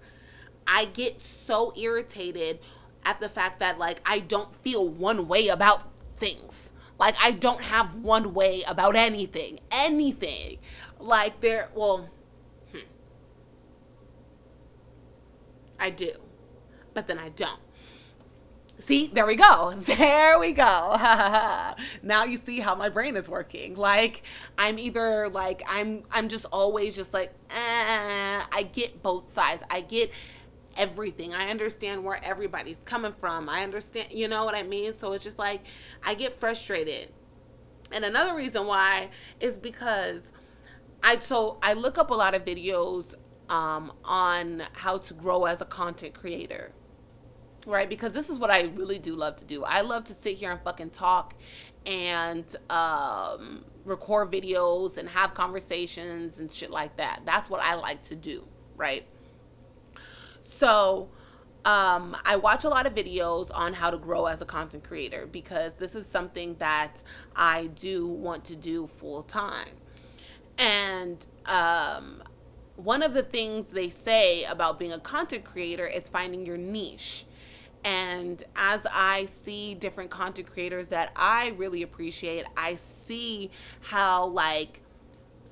I 0.66 0.86
get 0.86 1.22
so 1.22 1.74
irritated 1.78 2.60
at 3.06 3.20
the 3.20 3.30
fact 3.30 3.60
that 3.60 3.78
like 3.78 4.00
I 4.06 4.20
don't 4.20 4.56
feel 4.58 4.88
one 4.88 5.28
way 5.28 5.48
about 5.48 5.84
things. 6.18 6.74
Like 7.00 7.16
I 7.22 7.32
don't 7.32 7.62
have 7.62 7.96
one 7.96 8.34
way 8.34 8.64
about 8.68 8.96
anything. 8.96 9.60
Anything. 9.72 10.60
Like 11.00 11.42
there 11.42 11.70
well 11.76 12.10
hmm. 12.72 12.80
I 15.80 15.90
do. 15.90 16.12
But 16.94 17.08
then 17.08 17.18
I 17.18 17.30
don't. 17.30 17.60
See, 18.80 19.08
there 19.14 19.26
we 19.26 19.36
go. 19.36 19.74
There 19.86 20.38
we 20.40 20.52
go. 20.52 20.64
now 22.04 22.24
you 22.26 22.38
see 22.38 22.60
how 22.60 22.76
my 22.76 22.90
brain 22.90 23.16
is 23.16 23.30
working. 23.30 23.76
Like 23.76 24.24
I'm 24.58 24.78
either 24.78 25.30
like 25.30 25.64
I'm 25.68 26.04
I'm 26.12 26.28
just 26.28 26.46
always 26.52 26.96
just 26.96 27.14
like 27.14 27.34
eh, 27.50 28.42
I 28.52 28.70
get 28.72 29.02
both 29.02 29.30
sides. 29.30 29.64
I 29.70 29.82
get 29.82 30.12
everything. 30.78 31.34
I 31.34 31.50
understand 31.50 32.04
where 32.04 32.20
everybody's 32.24 32.80
coming 32.86 33.14
from. 33.14 33.50
I 33.50 33.64
understand, 33.64 34.10
you 34.12 34.28
know 34.28 34.46
what 34.46 34.56
I 34.56 34.64
mean? 34.64 34.94
So 34.96 35.14
it's 35.14 35.24
just 35.24 35.40
like 35.40 35.62
I 36.04 36.14
get 36.14 36.40
frustrated. 36.40 37.10
And 37.92 38.04
another 38.04 38.36
reason 38.36 38.66
why 38.66 39.10
is 39.40 39.58
because 39.58 40.22
I 41.04 41.20
so 41.20 41.58
I 41.62 41.74
look 41.74 41.98
up 41.98 42.10
a 42.10 42.16
lot 42.16 42.34
of 42.34 42.46
videos 42.46 43.16
um, 43.50 43.92
on 44.04 44.64
how 44.74 44.98
to 44.98 45.14
grow 45.14 45.46
as 45.46 45.62
a 45.62 45.66
content 45.66 46.14
creator. 46.14 46.72
Right? 47.66 47.88
Because 47.88 48.12
this 48.12 48.30
is 48.30 48.40
what 48.40 48.50
I 48.50 48.64
really 48.76 49.00
do 49.00 49.16
love 49.16 49.38
to 49.38 49.46
do. 49.46 49.64
I 49.64 49.82
love 49.82 50.04
to 50.06 50.14
sit 50.14 50.36
here 50.36 50.52
and 50.52 50.60
fucking 50.62 50.90
talk 50.90 51.34
and 51.86 52.44
um, 52.70 53.64
record 53.86 54.32
videos 54.32 54.98
and 54.98 55.08
have 55.10 55.34
conversations 55.34 56.40
and 56.40 56.52
shit 56.52 56.72
like 56.72 56.98
that. 56.98 57.22
That's 57.26 57.50
what 57.50 57.62
I 57.62 57.76
like 57.76 58.02
to 58.04 58.16
do, 58.16 58.46
right? 58.76 59.06
So, 60.54 61.10
um, 61.66 62.16
I 62.26 62.36
watch 62.36 62.64
a 62.64 62.70
lot 62.70 62.86
of 62.86 62.94
videos 62.94 63.50
on 63.54 63.74
how 63.74 63.90
to 63.90 63.98
grow 63.98 64.26
as 64.26 64.42
a 64.42 64.46
content 64.46 64.84
creator 64.84 65.26
because 65.26 65.74
this 65.76 65.96
is 65.96 66.06
something 66.06 66.56
that 66.60 67.02
I 67.36 67.68
do 67.68 68.06
want 68.06 68.44
to 68.46 68.56
do 68.56 68.88
full 68.88 69.24
time. 69.24 69.70
And 70.58 71.26
um, 71.46 72.22
one 72.76 73.02
of 73.02 73.14
the 73.14 73.24
things 73.24 73.68
they 73.68 73.90
say 73.90 74.44
about 74.44 74.78
being 74.78 74.92
a 74.92 75.00
content 75.00 75.46
creator 75.46 75.88
is 75.88 76.10
finding 76.10 76.46
your 76.46 76.58
niche. 76.58 77.26
And 77.86 78.44
as 78.56 78.86
I 78.92 79.26
see 79.26 79.74
different 79.74 80.10
content 80.10 80.50
creators 80.52 80.90
that 80.90 81.12
I 81.16 81.50
really 81.58 81.82
appreciate, 81.82 82.46
I 82.56 82.76
see 82.76 83.52
how, 83.82 84.28
like, 84.28 84.82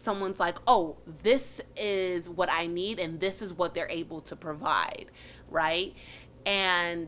someone's 0.01 0.39
like, 0.39 0.57
oh, 0.67 0.97
this 1.21 1.61
is 1.77 2.29
what 2.29 2.49
I 2.51 2.67
need 2.67 2.99
and 2.99 3.19
this 3.19 3.41
is 3.41 3.53
what 3.53 3.73
they're 3.73 3.89
able 3.89 4.21
to 4.21 4.35
provide, 4.35 5.05
right? 5.49 5.93
And 6.45 7.07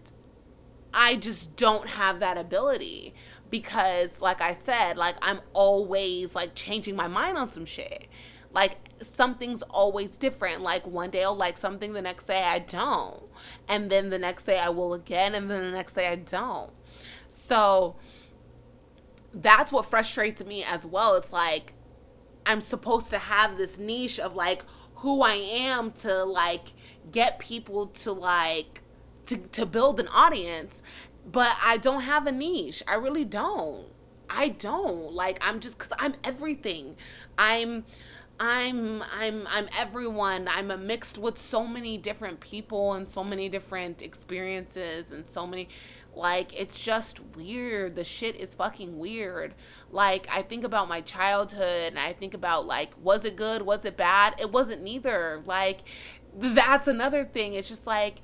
I 0.94 1.16
just 1.16 1.56
don't 1.56 1.90
have 1.90 2.20
that 2.20 2.38
ability 2.38 3.16
because, 3.50 4.22
like 4.22 4.42
I 4.42 4.54
said, 4.54 4.98
like 4.98 5.16
I'm 5.22 5.42
always 5.54 6.36
like 6.36 6.54
changing 6.56 6.96
my 6.96 7.08
mind 7.08 7.38
on 7.38 7.52
some 7.52 7.66
shit. 7.66 8.08
Like 8.54 8.78
something's 9.02 9.64
always 9.64 10.18
different. 10.18 10.62
Like 10.62 10.86
one 10.86 11.10
day 11.10 11.24
I'll 11.24 11.36
like 11.36 11.58
something, 11.58 11.94
the 11.94 12.02
next 12.02 12.26
day 12.26 12.44
I 12.44 12.60
don't. 12.60 13.24
And 13.68 13.90
then 13.90 14.12
the 14.12 14.20
next 14.20 14.46
day 14.46 14.60
I 14.60 14.70
will 14.70 14.94
again, 14.94 15.34
and 15.34 15.50
then 15.50 15.64
the 15.64 15.72
next 15.72 15.94
day 15.94 16.08
I 16.08 16.18
don't. 16.18 16.72
So 17.30 17.96
that's 19.34 19.72
what 19.72 19.86
frustrates 19.86 20.46
me 20.46 20.64
as 20.64 20.86
well. 20.86 21.16
It's 21.16 21.34
like, 21.34 21.74
I'm 22.46 22.62
supposed 22.62 23.10
to 23.10 23.18
have 23.18 23.58
this 23.58 23.78
niche 23.78 24.20
of 24.20 24.36
like 24.36 24.64
who 24.96 25.22
I 25.22 25.34
am 25.34 25.92
to 25.92 26.24
like 26.24 26.74
get 27.12 27.40
people 27.40 27.88
to 27.88 28.12
like 28.12 28.82
to, 29.28 29.38
to 29.38 29.66
build 29.66 30.00
an 30.00 30.08
audience, 30.10 30.82
but 31.30 31.56
I 31.62 31.78
don't 31.78 32.02
have 32.02 32.28
a 32.28 32.32
niche. 32.32 32.84
I 32.88 32.96
really 32.96 33.26
don't. 33.26 33.88
I 34.30 34.50
don't. 34.50 35.14
Like 35.14 35.38
I'm 35.42 35.60
just 35.60 35.78
cuz 35.78 35.90
I'm 36.00 36.16
everything. 36.24 36.96
I'm 37.38 37.86
I'm 38.40 39.04
I'm 39.14 39.48
I'm 39.48 39.68
everyone. 39.78 40.48
I'm 40.48 40.72
a 40.72 40.78
mixed 40.78 41.18
with 41.18 41.38
so 41.38 41.66
many 41.68 41.98
different 41.98 42.40
people 42.40 42.94
and 42.94 43.08
so 43.08 43.24
many 43.24 43.48
different 43.48 44.02
experiences 44.02 45.12
and 45.12 45.26
so 45.26 45.46
many 45.46 45.70
like 46.16 46.60
it's 46.60 46.78
just 46.80 47.20
weird. 47.36 47.96
The 47.96 48.04
shit 48.04 48.36
is 48.36 48.56
fucking 48.56 48.98
weird. 48.98 49.56
Like 49.92 50.28
I 50.32 50.42
think 50.42 50.64
about 50.64 50.88
my 50.88 51.02
childhood 51.02 51.90
and 51.90 52.00
I 52.00 52.14
think 52.14 52.34
about 52.34 52.66
like 52.66 52.94
was 53.02 53.26
it 53.26 53.36
good? 53.36 53.64
Was 53.64 53.86
it 53.86 53.98
bad? 53.98 54.36
It 54.40 54.52
wasn't 54.52 54.84
neither. 54.84 55.42
Like 55.46 55.80
that's 56.36 56.88
another 56.88 57.24
thing. 57.26 57.54
It's 57.54 57.70
just 57.70 57.88
like 57.88 58.22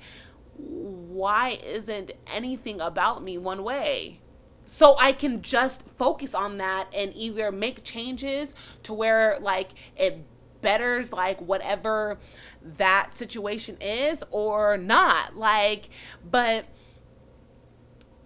why 0.56 1.58
isn't 1.64 2.12
anything 2.32 2.80
about 2.80 3.22
me 3.22 3.38
one 3.38 3.62
way? 3.62 4.20
So 4.66 4.96
I 5.00 5.12
can 5.12 5.42
just 5.42 5.82
focus 5.98 6.34
on 6.34 6.58
that 6.58 6.88
and 6.94 7.12
either 7.16 7.50
make 7.50 7.82
changes 7.82 8.54
to 8.84 8.92
where 8.92 9.36
like 9.40 9.70
it 9.96 10.24
betters 10.60 11.12
like 11.12 11.40
whatever 11.40 12.18
that 12.62 13.14
situation 13.14 13.76
is 13.80 14.22
or 14.30 14.76
not. 14.76 15.36
Like 15.36 15.88
but 16.28 16.66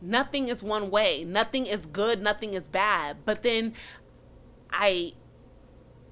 nothing 0.05 0.49
is 0.49 0.63
one 0.63 0.91
way. 0.91 1.25
Nothing 1.25 1.67
is 1.67 1.87
good, 1.87 2.23
nothing 2.23 2.55
is 2.55 2.69
bad. 2.69 3.19
But 3.25 3.43
then 3.43 3.75
I 4.71 5.15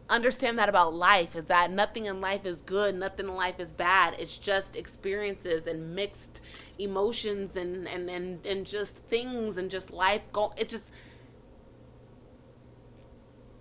understand 0.08 0.58
that 0.58 0.68
about 0.68 0.92
life 0.92 1.34
is 1.34 1.46
that 1.46 1.70
nothing 1.70 2.06
in 2.06 2.20
life 2.20 2.44
is 2.44 2.60
good, 2.62 2.94
nothing 2.94 3.26
in 3.26 3.34
life 3.34 3.58
is 3.58 3.72
bad. 3.72 4.14
It's 4.18 4.36
just 4.36 4.76
experiences 4.76 5.66
and 5.66 5.94
mixed 5.94 6.42
emotions 6.78 7.56
and 7.56 7.86
and 7.88 8.10
and, 8.10 8.44
and 8.46 8.66
just 8.66 8.96
things 8.96 9.56
and 9.56 9.70
just 9.70 9.90
life 9.92 10.22
go 10.32 10.52
it 10.56 10.68
just 10.68 10.90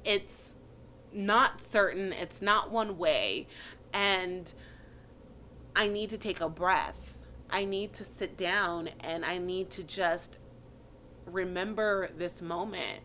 it's 0.04 0.56
not 1.14 1.62
certain, 1.62 2.12
it's 2.14 2.42
not 2.42 2.72
one 2.72 2.98
way 2.98 3.48
and 3.94 4.54
I 5.76 5.88
need 5.88 6.10
to 6.10 6.18
take 6.18 6.42
a 6.42 6.50
breath 6.50 7.20
I 7.52 7.66
need 7.66 7.94
to 7.94 8.04
sit 8.04 8.38
down 8.38 8.90
and 9.02 9.26
I 9.26 9.38
need 9.38 9.70
to 9.72 9.84
just 9.84 10.38
remember 11.26 12.10
this 12.18 12.42
moment. 12.42 13.02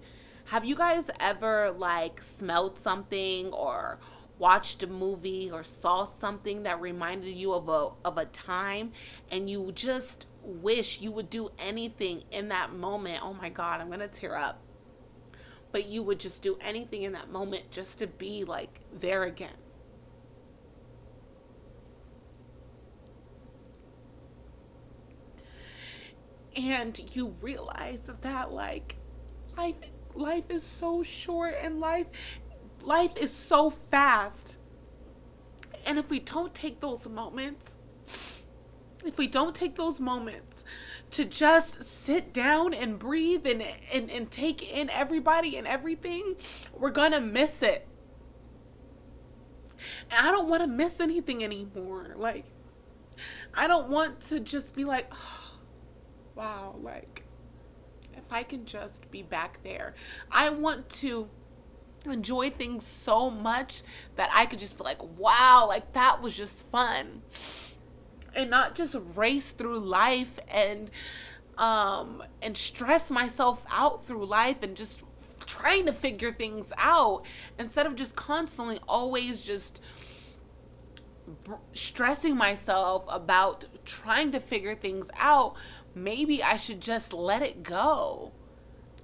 Have 0.47 0.65
you 0.65 0.77
guys 0.77 1.11
ever 1.19 1.73
like 1.73 2.23
smelled 2.23 2.79
something 2.79 3.53
or 3.53 3.99
watched 4.39 4.83
a 4.83 4.87
movie 4.87 5.51
or 5.51 5.65
saw 5.65 6.05
something 6.05 6.63
that 6.63 6.81
reminded 6.81 7.35
you 7.35 7.53
of 7.53 7.69
a 7.69 7.91
of 8.05 8.19
a 8.19 8.27
time 8.27 8.93
and 9.31 9.49
you 9.49 9.73
just 9.75 10.27
wish 10.43 11.01
you 11.01 11.11
would 11.11 11.29
do 11.29 11.51
anything 11.59 12.23
in 12.31 12.49
that 12.49 12.73
moment. 12.73 13.21
Oh 13.23 13.35
my 13.35 13.49
god, 13.49 13.81
I'm 13.81 13.89
going 13.89 14.01
to 14.01 14.09
tear 14.09 14.37
up. 14.37 14.61
But 15.73 15.87
you 15.87 16.03
would 16.03 16.21
just 16.21 16.43
do 16.43 16.57
anything 16.61 17.03
in 17.03 17.13
that 17.13 17.31
moment 17.31 17.71
just 17.71 17.99
to 17.99 18.07
be 18.07 18.45
like 18.45 18.81
there 18.93 19.25
again. 19.25 19.57
And 26.57 27.01
you 27.15 27.35
realize 27.41 28.11
that 28.23 28.53
like 28.53 28.97
life 29.57 29.77
life 30.15 30.51
is 30.51 30.65
so 30.65 31.03
short 31.03 31.55
and 31.61 31.81
life 31.81 32.07
life 32.83 33.17
is 33.17 33.33
so 33.33 33.71
fast 33.71 34.57
and 35.87 35.99
if 35.99 36.09
we 36.11 36.19
don't 36.19 36.55
take 36.55 36.81
those 36.81 37.09
moments 37.09 37.77
if 39.05 39.19
we 39.19 39.27
don't 39.27 39.55
take 39.55 39.77
those 39.77 40.01
moments 40.01 40.65
to 41.13 41.25
just 41.25 41.85
sit 41.85 42.33
down 42.33 42.75
and 42.75 42.99
breathe 42.99 43.47
and, 43.47 43.63
and, 43.93 44.11
and 44.11 44.31
take 44.31 44.63
in 44.63 44.91
everybody 44.91 45.57
and 45.57 45.67
everything, 45.67 46.35
we're 46.77 46.91
gonna 46.91 47.21
miss 47.21 47.63
it. 47.63 47.87
And 50.11 50.27
I 50.27 50.31
don't 50.31 50.49
want 50.49 50.63
to 50.63 50.67
miss 50.67 51.01
anything 51.01 51.45
anymore. 51.45 52.15
Like, 52.17 52.45
I 53.55 53.67
don't 53.67 53.89
want 53.89 54.21
to 54.23 54.41
just 54.41 54.75
be 54.75 54.85
like, 54.85 55.13
oh, 55.13 55.46
wow, 56.37 56.77
like 56.81 57.25
if 58.15 58.33
I 58.33 58.43
can 58.43 58.65
just 58.65 59.11
be 59.11 59.23
back 59.23 59.59
there. 59.65 59.95
I 60.31 60.51
want 60.51 60.89
to 60.91 61.29
enjoy 62.05 62.51
things 62.51 62.87
so 62.87 63.31
much 63.31 63.83
that 64.15 64.31
I 64.33 64.47
could 64.47 64.59
just 64.59 64.79
be 64.79 64.85
like, 64.85 65.03
wow, 65.19 65.67
like 65.69 65.93
that 65.95 66.23
was 66.23 66.37
just 66.37 66.69
fun. 66.71 67.23
And 68.35 68.51
not 68.51 68.75
just 68.75 68.95
race 69.15 69.53
through 69.53 69.81
life 69.81 70.39
and 70.49 70.91
um 71.59 72.23
and 72.43 72.55
stress 72.55 73.11
myself 73.11 73.65
out 73.71 74.05
through 74.05 74.27
life 74.27 74.63
and 74.63 74.77
just 74.77 75.03
trying 75.47 75.87
to 75.87 75.93
figure 75.93 76.31
things 76.31 76.71
out 76.77 77.25
instead 77.59 77.87
of 77.87 77.95
just 77.95 78.15
constantly 78.15 78.79
always 78.87 79.41
just 79.41 79.81
stressing 81.73 82.37
myself 82.37 83.05
about 83.09 83.65
trying 83.85 84.31
to 84.31 84.41
figure 84.41 84.75
things 84.75 85.09
out, 85.17 85.57
maybe 85.97 86.43
I 86.43 86.57
should 86.59 86.81
just 86.81 87.13
let 87.13 87.43
it 87.43 87.63
go. 87.63 88.33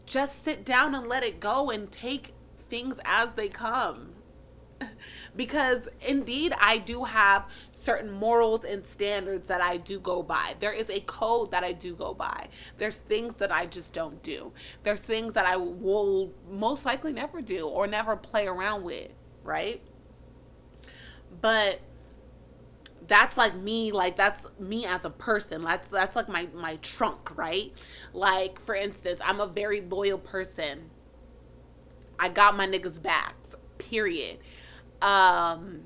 Just 0.05 0.45
sit 0.45 0.65
down 0.65 0.95
and 0.95 1.09
let 1.09 1.25
it 1.25 1.41
go 1.41 1.71
and 1.71 1.91
take 1.91 2.35
things 2.69 3.01
as 3.05 3.33
they 3.33 3.49
come. 3.49 4.11
because 5.37 5.89
indeed, 6.07 6.53
I 6.61 6.79
do 6.79 7.05
have 7.05 7.49
certain 7.73 8.11
morals 8.11 8.65
and 8.65 8.87
standards 8.87 9.49
that 9.49 9.63
I 9.63 9.79
do 9.79 9.99
go 9.99 10.23
by. 10.23 10.55
There 10.61 10.73
is 10.73 10.91
a 10.91 11.01
code 11.01 11.51
that 11.53 11.65
I 11.65 11.73
do 11.73 11.95
go 11.95 12.13
by. 12.13 12.49
There's 12.79 12.99
things 12.99 13.37
that 13.37 13.51
I 13.51 13.67
just 13.67 13.95
don't 13.95 14.23
do. 14.23 14.53
There's 14.83 15.01
things 15.01 15.35
that 15.35 15.47
I 15.47 15.57
will 15.57 16.33
most 16.51 16.85
likely 16.85 17.13
never 17.13 17.41
do 17.41 17.67
or 17.67 17.87
never 17.87 18.17
play 18.17 18.47
around 18.47 18.85
with, 18.85 19.11
right? 19.43 19.81
But 21.41 21.81
that's 23.07 23.37
like 23.37 23.55
me 23.55 23.93
like 23.93 24.17
that's 24.17 24.47
me 24.59 24.87
as 24.87 25.05
a 25.05 25.11
person. 25.11 25.63
That's 25.63 25.89
that's 25.89 26.17
like 26.17 26.29
my 26.29 26.49
my 26.55 26.77
trunk 26.77 27.37
right? 27.37 27.73
Like 28.13 28.61
for 28.61 28.75
instance 28.75 29.21
i'm 29.25 29.41
a 29.41 29.47
very 29.47 29.81
loyal 29.81 30.19
person. 30.19 30.91
I 32.19 32.29
got 32.29 32.57
my 32.57 32.67
niggas 32.67 33.03
backs 33.03 33.55
period. 33.79 34.39
Um 35.01 35.83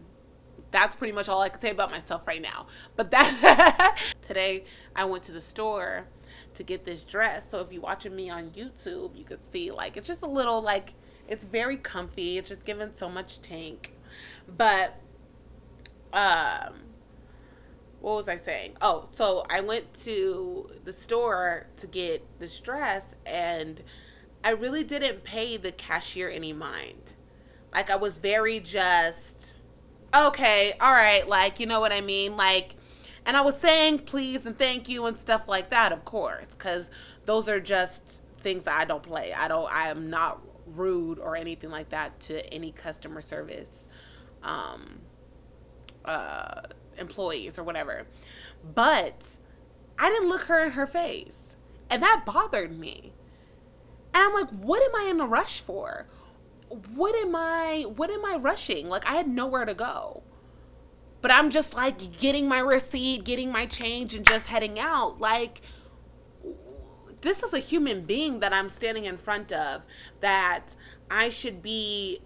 that's 0.72 0.94
pretty 0.94 1.12
much 1.12 1.28
all 1.28 1.40
i 1.40 1.48
can 1.48 1.60
say 1.60 1.70
about 1.70 1.90
myself 1.90 2.26
right 2.26 2.42
now. 2.42 2.66
But 2.96 3.10
that 3.12 3.98
today 4.22 4.64
i 4.94 5.04
went 5.04 5.22
to 5.24 5.32
the 5.32 5.40
store 5.40 6.06
to 6.54 6.62
get 6.62 6.84
this 6.84 7.04
dress. 7.04 7.48
So 7.48 7.60
if 7.60 7.72
you're 7.72 7.82
watching 7.82 8.14
me 8.14 8.28
on 8.28 8.50
youtube 8.50 9.16
you 9.16 9.24
could 9.24 9.42
see 9.42 9.70
like 9.70 9.96
it's 9.96 10.06
just 10.06 10.22
a 10.22 10.28
little 10.28 10.60
like 10.60 10.94
it's 11.28 11.44
very 11.44 11.76
comfy. 11.76 12.38
It's 12.38 12.48
just 12.48 12.64
giving 12.64 12.92
so 12.92 13.08
much 13.08 13.40
tank. 13.40 13.92
But 14.46 15.00
um 16.12 16.86
what 18.06 18.14
was 18.14 18.28
I 18.28 18.36
saying? 18.36 18.76
Oh, 18.80 19.08
so 19.10 19.42
I 19.50 19.60
went 19.60 19.92
to 20.04 20.70
the 20.84 20.92
store 20.92 21.66
to 21.78 21.88
get 21.88 22.24
this 22.38 22.60
dress 22.60 23.16
and 23.26 23.82
I 24.44 24.50
really 24.50 24.84
didn't 24.84 25.24
pay 25.24 25.56
the 25.56 25.72
cashier 25.72 26.28
any 26.28 26.52
mind. 26.52 27.14
Like 27.74 27.90
I 27.90 27.96
was 27.96 28.18
very 28.18 28.60
just 28.60 29.56
okay, 30.14 30.74
all 30.80 30.92
right, 30.92 31.28
like 31.28 31.58
you 31.58 31.66
know 31.66 31.80
what 31.80 31.90
I 31.90 32.00
mean? 32.00 32.36
Like 32.36 32.76
and 33.24 33.36
I 33.36 33.40
was 33.40 33.56
saying 33.58 33.98
please 34.00 34.46
and 34.46 34.56
thank 34.56 34.88
you 34.88 35.04
and 35.06 35.18
stuff 35.18 35.48
like 35.48 35.70
that, 35.70 35.90
of 35.90 36.04
course, 36.04 36.54
cuz 36.58 36.90
those 37.24 37.48
are 37.48 37.58
just 37.58 38.22
things 38.38 38.68
I 38.68 38.84
don't 38.84 39.02
play. 39.02 39.32
I 39.32 39.48
don't 39.48 39.68
I 39.68 39.88
am 39.88 40.10
not 40.10 40.40
rude 40.64 41.18
or 41.18 41.34
anything 41.34 41.70
like 41.70 41.88
that 41.88 42.20
to 42.20 42.54
any 42.54 42.70
customer 42.70 43.20
service 43.20 43.88
um 44.44 45.00
uh 46.04 46.62
employees 46.98 47.58
or 47.58 47.64
whatever. 47.64 48.06
But 48.74 49.36
I 49.98 50.10
didn't 50.10 50.28
look 50.28 50.42
her 50.42 50.64
in 50.64 50.72
her 50.72 50.86
face. 50.86 51.56
And 51.88 52.02
that 52.02 52.24
bothered 52.26 52.78
me. 52.78 53.12
And 54.12 54.24
I'm 54.24 54.34
like, 54.34 54.50
what 54.50 54.82
am 54.82 54.94
I 54.96 55.10
in 55.10 55.20
a 55.20 55.26
rush 55.26 55.60
for? 55.60 56.06
What 56.94 57.14
am 57.14 57.36
I 57.36 57.84
what 57.94 58.10
am 58.10 58.24
I 58.24 58.36
rushing? 58.36 58.88
Like 58.88 59.06
I 59.06 59.14
had 59.14 59.28
nowhere 59.28 59.64
to 59.64 59.74
go. 59.74 60.22
But 61.20 61.30
I'm 61.30 61.50
just 61.50 61.74
like 61.74 62.18
getting 62.18 62.48
my 62.48 62.58
receipt, 62.58 63.24
getting 63.24 63.52
my 63.52 63.66
change 63.66 64.14
and 64.14 64.26
just 64.26 64.48
heading 64.48 64.78
out. 64.78 65.20
Like 65.20 65.60
this 67.20 67.42
is 67.42 67.52
a 67.52 67.58
human 67.58 68.02
being 68.02 68.40
that 68.40 68.52
I'm 68.52 68.68
standing 68.68 69.04
in 69.04 69.16
front 69.16 69.52
of 69.52 69.82
that 70.20 70.74
I 71.10 71.28
should 71.28 71.62
be 71.62 72.20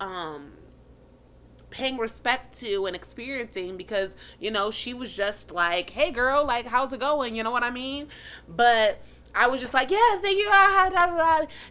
um 0.00 0.52
paying 1.74 1.98
respect 1.98 2.56
to 2.60 2.86
and 2.86 2.94
experiencing 2.94 3.76
because 3.76 4.14
you 4.38 4.48
know 4.48 4.70
she 4.70 4.94
was 4.94 5.12
just 5.12 5.50
like 5.50 5.90
hey 5.90 6.12
girl 6.12 6.46
like 6.46 6.66
how's 6.66 6.92
it 6.92 7.00
going? 7.00 7.34
You 7.34 7.42
know 7.42 7.50
what 7.50 7.64
i 7.64 7.70
mean? 7.70 8.06
But 8.48 9.02
i 9.34 9.48
was 9.48 9.60
just 9.60 9.74
like 9.74 9.90
yeah 9.90 10.16
thank 10.22 10.38
you 10.38 10.48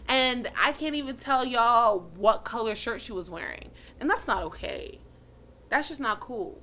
and 0.09 0.51
i 0.61 0.73
can't 0.73 0.95
even 0.95 1.15
tell 1.15 1.45
y'all 1.45 1.99
what 2.17 2.43
color 2.43 2.75
shirt 2.75 3.01
she 3.01 3.13
was 3.13 3.29
wearing. 3.29 3.71
And 4.01 4.09
that's 4.09 4.27
not 4.27 4.43
okay. 4.43 4.99
That's 5.69 5.87
just 5.87 6.01
not 6.01 6.19
cool. 6.19 6.61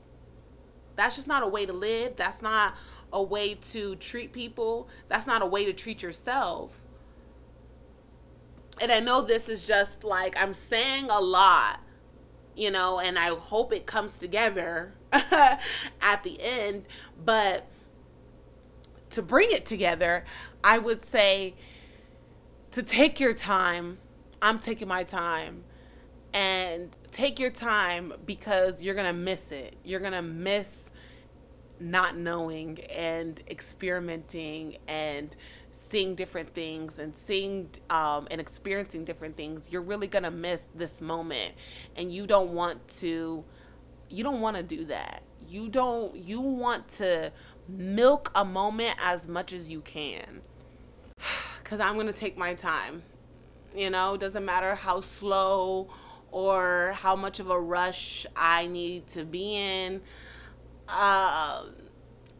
That's 0.96 1.16
just 1.16 1.26
not 1.26 1.42
a 1.42 1.48
way 1.48 1.64
to 1.64 1.72
live. 1.72 2.16
That's 2.16 2.42
not 2.42 2.74
a 3.10 3.22
way 3.22 3.54
to 3.54 3.96
treat 3.96 4.34
people. 4.34 4.88
That's 5.08 5.26
not 5.26 5.40
a 5.40 5.46
way 5.46 5.64
to 5.64 5.72
treat 5.72 6.02
yourself. 6.02 6.82
And 8.82 8.92
i 8.92 9.00
know 9.00 9.22
this 9.22 9.48
is 9.48 9.66
just 9.66 10.04
like 10.04 10.34
i'm 10.38 10.54
saying 10.54 11.06
a 11.10 11.20
lot 11.20 11.80
you 12.60 12.70
know, 12.70 13.00
and 13.00 13.18
I 13.18 13.34
hope 13.34 13.72
it 13.72 13.86
comes 13.86 14.18
together 14.18 14.92
at 15.12 16.22
the 16.22 16.40
end. 16.40 16.84
But 17.24 17.66
to 19.10 19.22
bring 19.22 19.50
it 19.50 19.64
together, 19.64 20.24
I 20.62 20.78
would 20.78 21.04
say 21.04 21.54
to 22.72 22.82
take 22.82 23.18
your 23.18 23.32
time. 23.32 23.98
I'm 24.42 24.58
taking 24.58 24.88
my 24.88 25.04
time. 25.04 25.64
And 26.32 26.96
take 27.10 27.40
your 27.40 27.50
time 27.50 28.12
because 28.24 28.82
you're 28.82 28.94
going 28.94 29.06
to 29.06 29.18
miss 29.18 29.50
it. 29.50 29.74
You're 29.82 30.00
going 30.00 30.12
to 30.12 30.22
miss 30.22 30.90
not 31.80 32.16
knowing 32.16 32.78
and 32.84 33.42
experimenting 33.48 34.76
and 34.86 35.34
seeing 35.90 36.14
different 36.14 36.54
things 36.54 36.98
and 36.98 37.16
seeing 37.16 37.68
um, 37.90 38.28
and 38.30 38.40
experiencing 38.40 39.04
different 39.04 39.36
things, 39.36 39.68
you're 39.70 39.82
really 39.82 40.06
gonna 40.06 40.30
miss 40.30 40.68
this 40.74 41.00
moment, 41.00 41.54
and 41.96 42.12
you 42.12 42.26
don't 42.26 42.52
want 42.52 42.86
to. 43.00 43.44
You 44.08 44.24
don't 44.24 44.40
want 44.40 44.56
to 44.56 44.62
do 44.62 44.84
that. 44.86 45.22
You 45.48 45.68
don't. 45.68 46.14
You 46.16 46.40
want 46.40 46.88
to 46.88 47.32
milk 47.68 48.30
a 48.34 48.44
moment 48.44 48.96
as 49.02 49.26
much 49.26 49.52
as 49.52 49.70
you 49.70 49.80
can. 49.80 50.40
Cause 51.64 51.80
I'm 51.80 51.96
gonna 51.96 52.12
take 52.12 52.38
my 52.38 52.54
time. 52.54 53.02
You 53.74 53.90
know, 53.90 54.16
doesn't 54.16 54.44
matter 54.44 54.74
how 54.74 55.00
slow 55.00 55.88
or 56.32 56.94
how 56.96 57.16
much 57.16 57.40
of 57.40 57.50
a 57.50 57.60
rush 57.60 58.26
I 58.36 58.66
need 58.66 59.06
to 59.08 59.24
be 59.24 59.56
in. 59.56 60.00
Uh, 60.88 61.66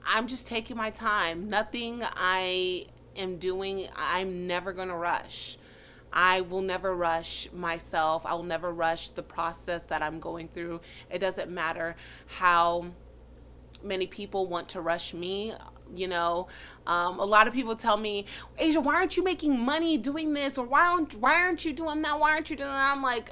I'm 0.04 0.26
just 0.26 0.46
taking 0.46 0.76
my 0.76 0.90
time. 0.90 1.48
Nothing 1.48 2.02
I 2.04 2.86
am 3.16 3.36
doing, 3.38 3.88
I'm 3.96 4.46
never 4.46 4.72
going 4.72 4.88
to 4.88 4.96
rush. 4.96 5.58
I 6.12 6.40
will 6.40 6.62
never 6.62 6.94
rush 6.94 7.48
myself. 7.52 8.26
I 8.26 8.34
will 8.34 8.42
never 8.42 8.72
rush 8.72 9.10
the 9.10 9.22
process 9.22 9.84
that 9.86 10.02
I'm 10.02 10.18
going 10.18 10.48
through. 10.48 10.80
It 11.10 11.18
doesn't 11.18 11.50
matter 11.50 11.96
how 12.26 12.86
many 13.82 14.06
people 14.06 14.46
want 14.46 14.68
to 14.70 14.80
rush 14.80 15.14
me. 15.14 15.54
You 15.94 16.06
know, 16.06 16.46
um, 16.86 17.18
a 17.18 17.24
lot 17.24 17.48
of 17.48 17.54
people 17.54 17.74
tell 17.74 17.96
me, 17.96 18.26
Asia, 18.58 18.80
why 18.80 18.94
aren't 18.94 19.16
you 19.16 19.24
making 19.24 19.58
money 19.58 19.98
doing 19.98 20.34
this? 20.34 20.56
Or 20.58 20.64
why 20.64 20.86
aren't, 20.86 21.14
why 21.14 21.34
aren't 21.34 21.64
you 21.64 21.72
doing 21.72 22.02
that? 22.02 22.18
Why 22.18 22.32
aren't 22.32 22.50
you 22.50 22.56
doing 22.56 22.68
that? 22.68 22.92
I'm 22.96 23.02
like, 23.02 23.30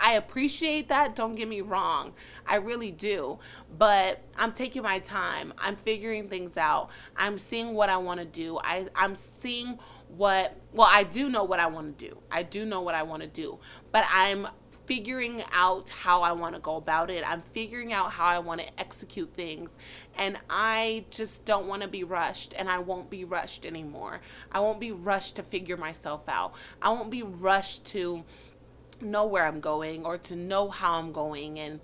I 0.00 0.14
appreciate 0.14 0.88
that. 0.88 1.14
Don't 1.14 1.34
get 1.34 1.48
me 1.48 1.60
wrong. 1.60 2.12
I 2.46 2.56
really 2.56 2.90
do. 2.90 3.38
But 3.76 4.20
I'm 4.36 4.52
taking 4.52 4.82
my 4.82 4.98
time. 5.00 5.52
I'm 5.58 5.76
figuring 5.76 6.28
things 6.28 6.56
out. 6.56 6.90
I'm 7.16 7.38
seeing 7.38 7.74
what 7.74 7.88
I 7.88 7.96
want 7.96 8.20
to 8.20 8.26
do. 8.26 8.58
I, 8.62 8.86
I'm 8.94 9.16
seeing 9.16 9.78
what, 10.16 10.56
well, 10.72 10.88
I 10.90 11.04
do 11.04 11.28
know 11.28 11.44
what 11.44 11.60
I 11.60 11.66
want 11.66 11.98
to 11.98 12.08
do. 12.08 12.18
I 12.30 12.42
do 12.42 12.64
know 12.64 12.80
what 12.80 12.94
I 12.94 13.02
want 13.02 13.22
to 13.22 13.28
do. 13.28 13.58
But 13.92 14.04
I'm 14.12 14.48
figuring 14.86 15.44
out 15.52 15.90
how 15.90 16.22
I 16.22 16.32
want 16.32 16.54
to 16.54 16.60
go 16.62 16.76
about 16.76 17.10
it. 17.10 17.22
I'm 17.28 17.42
figuring 17.42 17.92
out 17.92 18.10
how 18.10 18.24
I 18.24 18.38
want 18.38 18.62
to 18.62 18.80
execute 18.80 19.30
things. 19.34 19.76
And 20.16 20.38
I 20.48 21.04
just 21.10 21.44
don't 21.44 21.66
want 21.66 21.82
to 21.82 21.88
be 21.88 22.04
rushed. 22.04 22.54
And 22.56 22.70
I 22.70 22.78
won't 22.78 23.10
be 23.10 23.26
rushed 23.26 23.66
anymore. 23.66 24.20
I 24.50 24.60
won't 24.60 24.80
be 24.80 24.92
rushed 24.92 25.36
to 25.36 25.42
figure 25.42 25.76
myself 25.76 26.22
out. 26.26 26.54
I 26.80 26.88
won't 26.88 27.10
be 27.10 27.22
rushed 27.22 27.84
to 27.86 28.24
know 29.00 29.26
where 29.26 29.46
I'm 29.46 29.60
going 29.60 30.04
or 30.04 30.18
to 30.18 30.36
know 30.36 30.68
how 30.68 30.94
I'm 30.94 31.12
going 31.12 31.58
and 31.58 31.80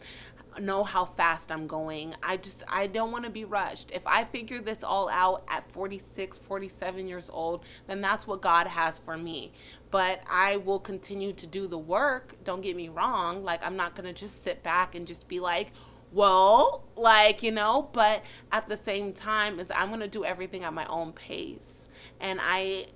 know 0.60 0.84
how 0.84 1.04
fast 1.04 1.50
I'm 1.50 1.66
going. 1.66 2.14
I 2.22 2.36
just 2.36 2.62
I 2.68 2.86
don't 2.86 3.12
want 3.12 3.24
to 3.24 3.30
be 3.30 3.44
rushed. 3.44 3.90
If 3.90 4.06
I 4.06 4.24
figure 4.24 4.60
this 4.60 4.84
all 4.84 5.08
out 5.08 5.44
at 5.48 5.70
46, 5.72 6.38
47 6.38 7.08
years 7.08 7.30
old, 7.30 7.64
then 7.86 8.00
that's 8.00 8.26
what 8.26 8.40
God 8.40 8.66
has 8.66 8.98
for 8.98 9.16
me. 9.16 9.52
But 9.90 10.22
I 10.30 10.56
will 10.58 10.80
continue 10.80 11.32
to 11.34 11.46
do 11.46 11.66
the 11.66 11.78
work. 11.78 12.34
Don't 12.44 12.60
get 12.60 12.76
me 12.76 12.88
wrong. 12.88 13.44
Like 13.44 13.64
I'm 13.64 13.76
not 13.76 13.94
going 13.94 14.06
to 14.06 14.12
just 14.12 14.44
sit 14.44 14.62
back 14.62 14.94
and 14.94 15.06
just 15.06 15.28
be 15.28 15.40
like, 15.40 15.72
"Well, 16.12 16.84
like, 16.96 17.42
you 17.42 17.50
know, 17.50 17.88
but 17.92 18.22
at 18.52 18.68
the 18.68 18.76
same 18.76 19.12
time 19.12 19.58
is 19.60 19.70
I'm 19.74 19.88
going 19.88 20.00
to 20.00 20.08
do 20.08 20.24
everything 20.24 20.64
at 20.64 20.72
my 20.72 20.86
own 20.86 21.12
pace. 21.12 21.88
And 22.20 22.38
I 22.42 22.86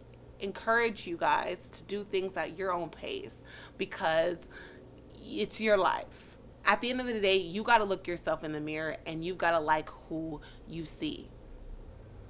encourage 0.40 1.06
you 1.06 1.16
guys 1.16 1.68
to 1.70 1.84
do 1.84 2.04
things 2.04 2.36
at 2.36 2.56
your 2.58 2.72
own 2.72 2.90
pace 2.90 3.42
because 3.76 4.48
it's 5.24 5.60
your 5.60 5.76
life. 5.76 6.38
At 6.64 6.80
the 6.80 6.90
end 6.90 7.00
of 7.00 7.06
the 7.06 7.20
day, 7.20 7.36
you 7.36 7.62
got 7.62 7.78
to 7.78 7.84
look 7.84 8.06
yourself 8.06 8.44
in 8.44 8.52
the 8.52 8.60
mirror 8.60 8.96
and 9.06 9.24
you've 9.24 9.38
got 9.38 9.52
to 9.52 9.60
like 9.60 9.88
who 10.08 10.40
you 10.66 10.84
see. 10.84 11.28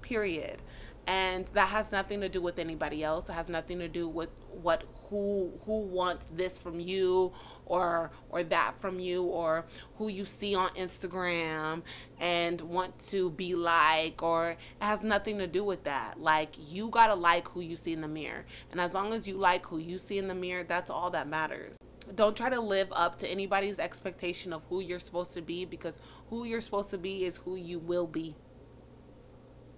Period. 0.02 0.62
And 1.06 1.46
that 1.54 1.68
has 1.68 1.90
nothing 1.90 2.20
to 2.20 2.28
do 2.28 2.40
with 2.40 2.58
anybody 2.58 3.02
else. 3.02 3.28
It 3.28 3.32
has 3.32 3.48
nothing 3.48 3.78
to 3.78 3.88
do 3.88 4.06
with 4.06 4.28
what 4.62 4.84
who 5.10 5.52
who 5.64 5.80
wants 5.80 6.26
this 6.32 6.58
from 6.58 6.80
you 6.80 7.32
or 7.66 8.10
or 8.30 8.42
that 8.42 8.80
from 8.80 8.98
you 8.98 9.22
or 9.24 9.64
who 9.96 10.08
you 10.08 10.24
see 10.24 10.54
on 10.54 10.68
Instagram 10.70 11.82
and 12.20 12.60
want 12.60 12.98
to 12.98 13.30
be 13.30 13.54
like 13.54 14.22
or 14.22 14.50
it 14.50 14.58
has 14.80 15.02
nothing 15.02 15.38
to 15.38 15.46
do 15.46 15.64
with 15.64 15.84
that. 15.84 16.20
Like 16.20 16.54
you 16.70 16.88
got 16.88 17.08
to 17.08 17.14
like 17.14 17.48
who 17.48 17.60
you 17.60 17.76
see 17.76 17.92
in 17.92 18.00
the 18.00 18.08
mirror. 18.08 18.44
And 18.70 18.80
as 18.80 18.94
long 18.94 19.12
as 19.12 19.26
you 19.26 19.34
like 19.34 19.66
who 19.66 19.78
you 19.78 19.98
see 19.98 20.18
in 20.18 20.28
the 20.28 20.34
mirror, 20.34 20.64
that's 20.64 20.90
all 20.90 21.10
that 21.10 21.28
matters 21.28 21.76
don't 22.14 22.36
try 22.36 22.48
to 22.48 22.60
live 22.60 22.88
up 22.92 23.18
to 23.18 23.28
anybody's 23.28 23.78
expectation 23.78 24.52
of 24.52 24.62
who 24.68 24.80
you're 24.80 24.98
supposed 24.98 25.34
to 25.34 25.42
be 25.42 25.64
because 25.64 25.98
who 26.30 26.44
you're 26.44 26.60
supposed 26.60 26.90
to 26.90 26.98
be 26.98 27.24
is 27.24 27.36
who 27.38 27.56
you 27.56 27.78
will 27.78 28.06
be. 28.06 28.34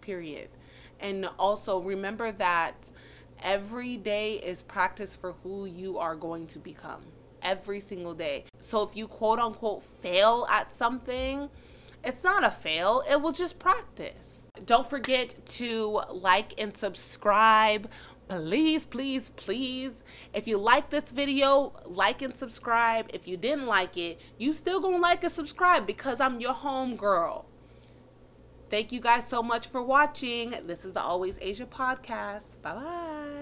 Period. 0.00 0.48
And 1.00 1.28
also 1.38 1.80
remember 1.80 2.30
that 2.32 2.90
every 3.42 3.96
day 3.96 4.34
is 4.34 4.62
practice 4.62 5.16
for 5.16 5.32
who 5.42 5.66
you 5.66 5.98
are 5.98 6.14
going 6.14 6.46
to 6.48 6.58
become. 6.58 7.02
Every 7.42 7.80
single 7.80 8.14
day. 8.14 8.44
So 8.60 8.82
if 8.82 8.96
you 8.96 9.06
quote 9.06 9.38
unquote 9.38 9.82
fail 9.82 10.46
at 10.50 10.72
something, 10.72 11.48
it's 12.04 12.24
not 12.24 12.44
a 12.44 12.50
fail, 12.50 13.02
it 13.10 13.20
was 13.20 13.38
just 13.38 13.58
practice. 13.58 14.48
Don't 14.64 14.88
forget 14.88 15.34
to 15.46 16.02
like 16.10 16.60
and 16.60 16.76
subscribe 16.76 17.88
please, 18.30 18.84
please, 18.84 19.30
please, 19.30 20.04
if 20.32 20.46
you 20.46 20.56
like 20.56 20.90
this 20.90 21.10
video, 21.10 21.72
like 21.84 22.22
and 22.22 22.36
subscribe. 22.36 23.10
If 23.12 23.26
you 23.26 23.36
didn't 23.36 23.66
like 23.66 23.96
it, 23.96 24.20
you 24.38 24.52
still 24.52 24.80
gonna 24.80 24.98
like 24.98 25.24
and 25.24 25.32
subscribe 25.32 25.84
because 25.84 26.20
I'm 26.20 26.38
your 26.38 26.52
home 26.52 26.94
girl. 26.94 27.46
Thank 28.70 28.92
you 28.92 29.00
guys 29.00 29.26
so 29.26 29.42
much 29.42 29.66
for 29.66 29.82
watching. 29.82 30.54
This 30.66 30.84
is 30.84 30.92
the 30.92 31.02
Always 31.02 31.38
Asia 31.42 31.66
podcast. 31.66 32.62
Bye 32.62 32.74
bye. 32.74 33.39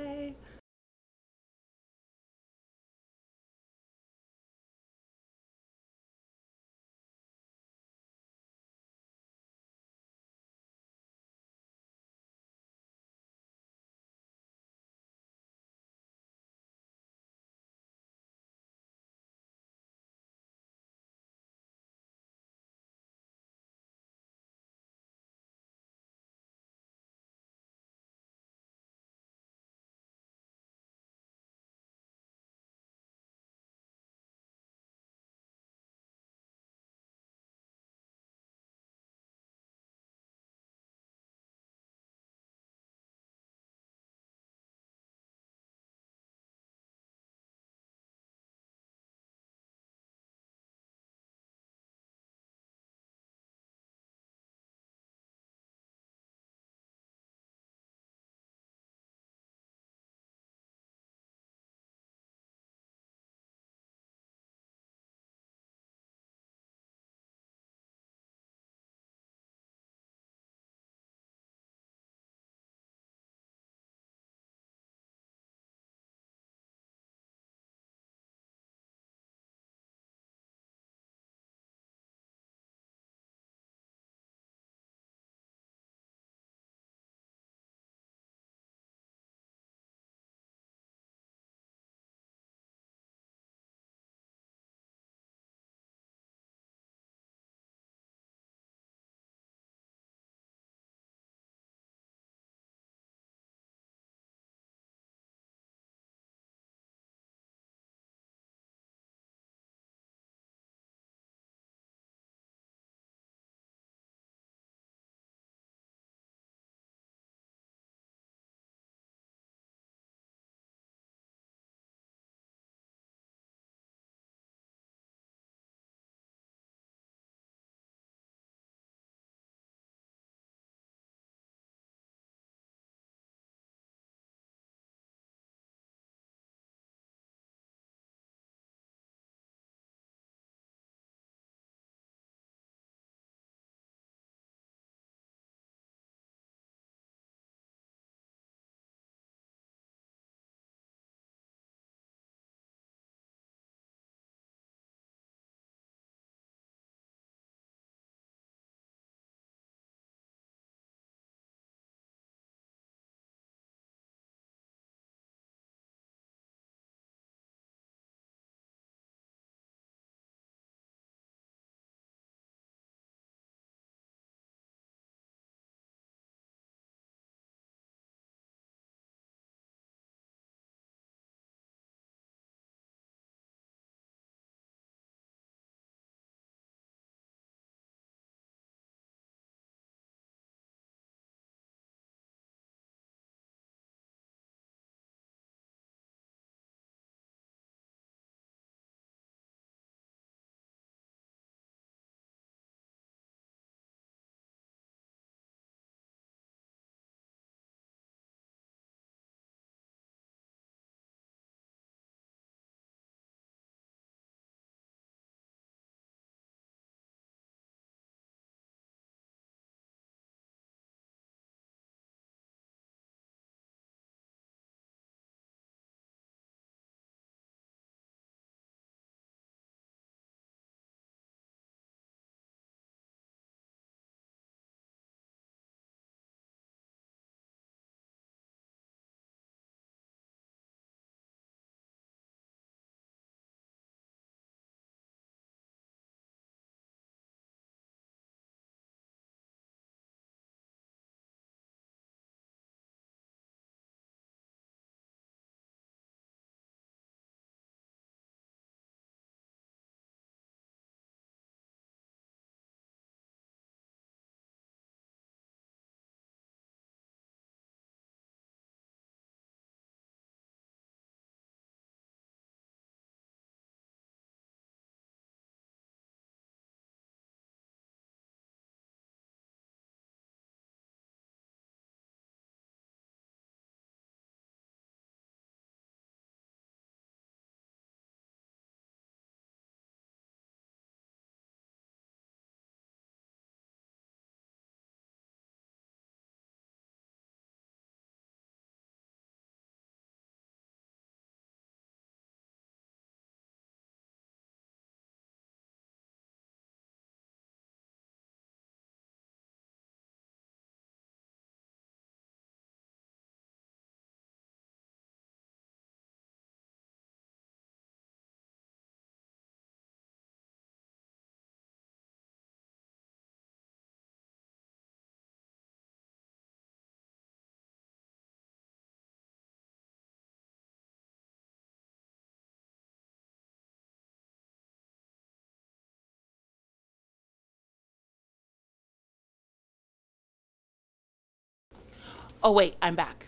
Oh, 342.43 342.53
wait, 342.53 342.77
I'm 342.81 342.95
back. 342.95 343.27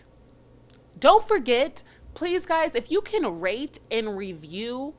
Don't 0.97 1.27
forget, 1.27 1.83
please, 2.13 2.45
guys, 2.45 2.75
if 2.75 2.91
you 2.91 3.01
can 3.01 3.39
rate 3.39 3.79
and 3.89 4.17
review. 4.17 4.93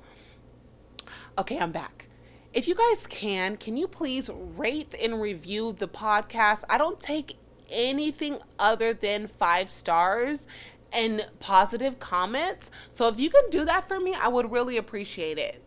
Okay, 1.38 1.58
I'm 1.58 1.72
back. 1.72 2.08
If 2.52 2.68
you 2.68 2.74
guys 2.74 3.06
can, 3.06 3.56
can 3.56 3.76
you 3.76 3.88
please 3.88 4.28
rate 4.34 4.94
and 5.02 5.20
review 5.20 5.74
the 5.78 5.88
podcast? 5.88 6.64
I 6.68 6.76
don't 6.76 7.00
take 7.00 7.36
anything 7.70 8.38
other 8.58 8.92
than 8.92 9.26
five 9.26 9.70
stars 9.70 10.46
and 10.92 11.26
positive 11.40 11.98
comments. 11.98 12.70
So 12.90 13.08
if 13.08 13.18
you 13.18 13.30
can 13.30 13.48
do 13.48 13.64
that 13.64 13.88
for 13.88 13.98
me, 13.98 14.14
I 14.14 14.28
would 14.28 14.52
really 14.52 14.76
appreciate 14.76 15.38
it. 15.38 15.62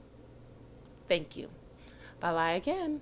Thank 1.09 1.35
you. 1.35 1.49
Bye 2.19 2.33
bye 2.33 2.53
again. 2.53 3.01